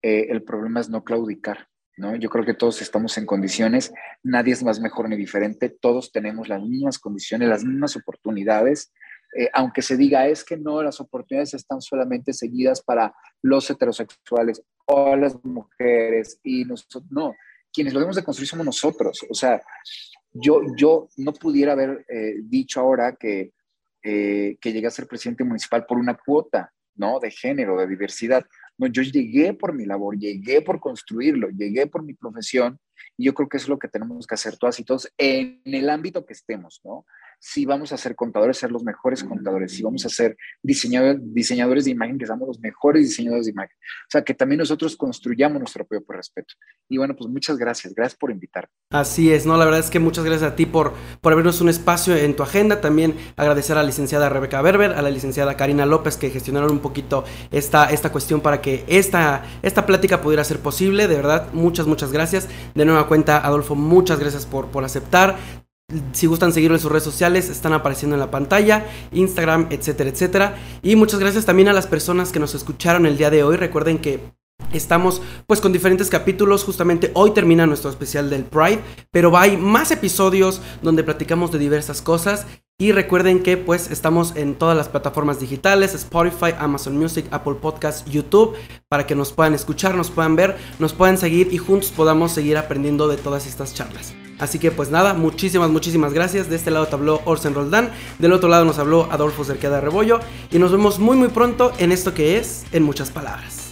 Eh, 0.00 0.26
el 0.30 0.42
problema 0.42 0.80
es 0.80 0.88
no 0.88 1.02
claudicar, 1.02 1.68
¿no? 1.96 2.16
Yo 2.16 2.28
creo 2.28 2.44
que 2.44 2.54
todos 2.54 2.82
estamos 2.82 3.16
en 3.18 3.26
condiciones, 3.26 3.92
nadie 4.22 4.52
es 4.52 4.62
más 4.62 4.80
mejor 4.80 5.08
ni 5.08 5.16
diferente, 5.16 5.68
todos 5.68 6.12
tenemos 6.12 6.48
las 6.48 6.62
mismas 6.62 6.98
condiciones, 6.98 7.48
las 7.48 7.64
mismas 7.64 7.96
oportunidades, 7.96 8.92
eh, 9.36 9.50
aunque 9.52 9.82
se 9.82 9.96
diga 9.96 10.28
es 10.28 10.44
que 10.44 10.56
no, 10.56 10.82
las 10.82 11.00
oportunidades 11.00 11.54
están 11.54 11.80
solamente 11.80 12.32
seguidas 12.32 12.82
para 12.82 13.12
los 13.42 13.68
heterosexuales 13.68 14.62
o 14.86 15.16
las 15.16 15.42
mujeres 15.44 16.38
y 16.44 16.64
nosotros, 16.64 17.04
no, 17.10 17.34
quienes 17.72 17.92
lo 17.92 17.98
debemos 17.98 18.16
de 18.16 18.22
construir 18.22 18.48
somos 18.48 18.66
nosotros. 18.66 19.26
O 19.28 19.34
sea, 19.34 19.60
yo, 20.32 20.60
yo 20.76 21.08
no 21.16 21.32
pudiera 21.32 21.72
haber 21.72 22.04
eh, 22.08 22.36
dicho 22.42 22.80
ahora 22.80 23.16
que, 23.16 23.52
eh, 24.02 24.56
que 24.60 24.72
llegué 24.72 24.86
a 24.86 24.90
ser 24.90 25.08
presidente 25.08 25.44
municipal 25.44 25.84
por 25.84 25.98
una 25.98 26.16
cuota, 26.16 26.72
¿no? 26.94 27.18
De 27.18 27.30
género, 27.30 27.76
de 27.76 27.88
diversidad. 27.88 28.44
No, 28.78 28.86
yo 28.88 29.02
llegué 29.02 29.54
por 29.54 29.72
mi 29.72 29.86
labor, 29.86 30.18
llegué 30.18 30.60
por 30.62 30.80
construirlo, 30.80 31.48
llegué 31.50 31.86
por 31.86 32.02
mi 32.02 32.14
profesión 32.14 32.78
y 33.16 33.26
yo 33.26 33.34
creo 33.34 33.48
que 33.48 33.56
es 33.56 33.68
lo 33.68 33.78
que 33.78 33.88
tenemos 33.88 34.26
que 34.26 34.34
hacer 34.34 34.56
todas 34.56 34.80
y 34.80 34.84
todos 34.84 35.12
en 35.16 35.60
el 35.64 35.88
ámbito 35.90 36.24
que 36.26 36.32
estemos, 36.32 36.80
¿no? 36.84 37.06
Si 37.46 37.66
vamos 37.66 37.92
a 37.92 37.98
ser 37.98 38.16
contadores, 38.16 38.56
ser 38.56 38.72
los 38.72 38.84
mejores 38.84 39.22
contadores. 39.22 39.70
Si 39.72 39.82
vamos 39.82 40.06
a 40.06 40.08
ser 40.08 40.34
diseñadores, 40.62 41.20
diseñadores 41.22 41.84
de 41.84 41.90
imagen, 41.90 42.16
que 42.16 42.24
seamos 42.24 42.48
los 42.48 42.58
mejores 42.58 43.02
diseñadores 43.02 43.44
de 43.44 43.52
imagen. 43.52 43.76
O 43.76 44.10
sea, 44.10 44.24
que 44.24 44.32
también 44.32 44.60
nosotros 44.60 44.96
construyamos 44.96 45.58
nuestro 45.58 45.84
propio 45.84 46.16
respeto. 46.16 46.54
Y 46.88 46.96
bueno, 46.96 47.14
pues 47.14 47.28
muchas 47.28 47.58
gracias. 47.58 47.94
Gracias 47.94 48.18
por 48.18 48.30
invitar. 48.30 48.70
Así 48.88 49.30
es, 49.30 49.44
¿no? 49.44 49.58
La 49.58 49.66
verdad 49.66 49.80
es 49.80 49.90
que 49.90 49.98
muchas 49.98 50.24
gracias 50.24 50.50
a 50.50 50.56
ti 50.56 50.64
por, 50.64 50.94
por 51.20 51.34
abrirnos 51.34 51.60
un 51.60 51.68
espacio 51.68 52.16
en 52.16 52.34
tu 52.34 52.42
agenda. 52.42 52.80
También 52.80 53.14
agradecer 53.36 53.76
a 53.76 53.82
la 53.82 53.86
licenciada 53.86 54.30
Rebeca 54.30 54.62
Berber, 54.62 54.92
a 54.92 55.02
la 55.02 55.10
licenciada 55.10 55.54
Karina 55.58 55.84
López, 55.84 56.16
que 56.16 56.30
gestionaron 56.30 56.70
un 56.70 56.80
poquito 56.80 57.24
esta, 57.50 57.90
esta 57.90 58.10
cuestión 58.10 58.40
para 58.40 58.62
que 58.62 58.86
esta, 58.88 59.44
esta 59.60 59.84
plática 59.84 60.22
pudiera 60.22 60.44
ser 60.44 60.60
posible. 60.60 61.08
De 61.08 61.16
verdad, 61.16 61.52
muchas, 61.52 61.86
muchas 61.86 62.10
gracias. 62.10 62.48
De 62.74 62.86
nueva 62.86 63.06
cuenta, 63.06 63.44
Adolfo, 63.44 63.74
muchas 63.74 64.18
gracias 64.18 64.46
por, 64.46 64.68
por 64.68 64.82
aceptar. 64.82 65.36
Si 66.12 66.26
gustan 66.26 66.52
seguirlo 66.52 66.76
en 66.76 66.80
sus 66.80 66.90
redes 66.90 67.04
sociales, 67.04 67.50
están 67.50 67.72
apareciendo 67.72 68.16
en 68.16 68.20
la 68.20 68.30
pantalla, 68.30 68.86
Instagram, 69.12 69.68
etcétera, 69.70 70.10
etcétera. 70.10 70.56
Y 70.82 70.96
muchas 70.96 71.20
gracias 71.20 71.44
también 71.44 71.68
a 71.68 71.72
las 71.72 71.86
personas 71.86 72.32
que 72.32 72.40
nos 72.40 72.54
escucharon 72.54 73.06
el 73.06 73.18
día 73.18 73.30
de 73.30 73.42
hoy. 73.42 73.56
Recuerden 73.56 73.98
que 73.98 74.20
Estamos 74.72 75.20
pues 75.46 75.60
con 75.60 75.72
diferentes 75.72 76.08
capítulos, 76.08 76.64
justamente 76.64 77.10
hoy 77.14 77.32
termina 77.32 77.66
nuestro 77.66 77.90
especial 77.90 78.30
del 78.30 78.44
Pride, 78.44 78.80
pero 79.10 79.36
hay 79.36 79.56
más 79.56 79.90
episodios 79.90 80.60
donde 80.82 81.04
platicamos 81.04 81.50
de 81.52 81.58
diversas 81.58 82.02
cosas 82.02 82.46
y 82.78 82.92
recuerden 82.92 83.42
que 83.42 83.56
pues 83.56 83.90
estamos 83.90 84.34
en 84.36 84.54
todas 84.54 84.76
las 84.76 84.88
plataformas 84.88 85.38
digitales, 85.38 85.94
Spotify, 85.94 86.54
Amazon 86.58 86.96
Music, 86.96 87.26
Apple 87.30 87.54
Podcasts, 87.60 88.08
YouTube, 88.10 88.54
para 88.88 89.06
que 89.06 89.14
nos 89.14 89.32
puedan 89.32 89.54
escuchar, 89.54 89.94
nos 89.94 90.10
puedan 90.10 90.34
ver, 90.34 90.56
nos 90.78 90.92
puedan 90.92 91.18
seguir 91.18 91.52
y 91.52 91.58
juntos 91.58 91.90
podamos 91.90 92.32
seguir 92.32 92.56
aprendiendo 92.56 93.06
de 93.06 93.16
todas 93.16 93.46
estas 93.46 93.74
charlas. 93.74 94.14
Así 94.44 94.58
que 94.58 94.70
pues 94.70 94.90
nada, 94.90 95.14
muchísimas, 95.14 95.70
muchísimas 95.70 96.12
gracias. 96.12 96.50
De 96.50 96.56
este 96.56 96.70
lado 96.70 96.86
te 96.86 96.94
habló 96.94 97.22
Orsen 97.24 97.54
Roldán, 97.54 97.90
del 98.18 98.34
otro 98.34 98.50
lado 98.50 98.66
nos 98.66 98.78
habló 98.78 99.08
Adolfo 99.10 99.42
Cerqueda 99.42 99.80
Rebollo 99.80 100.20
y 100.50 100.58
nos 100.58 100.70
vemos 100.70 100.98
muy 100.98 101.16
muy 101.16 101.28
pronto 101.28 101.72
en 101.78 101.92
esto 101.92 102.12
que 102.12 102.36
es 102.36 102.64
En 102.70 102.82
Muchas 102.82 103.10
Palabras. 103.10 103.63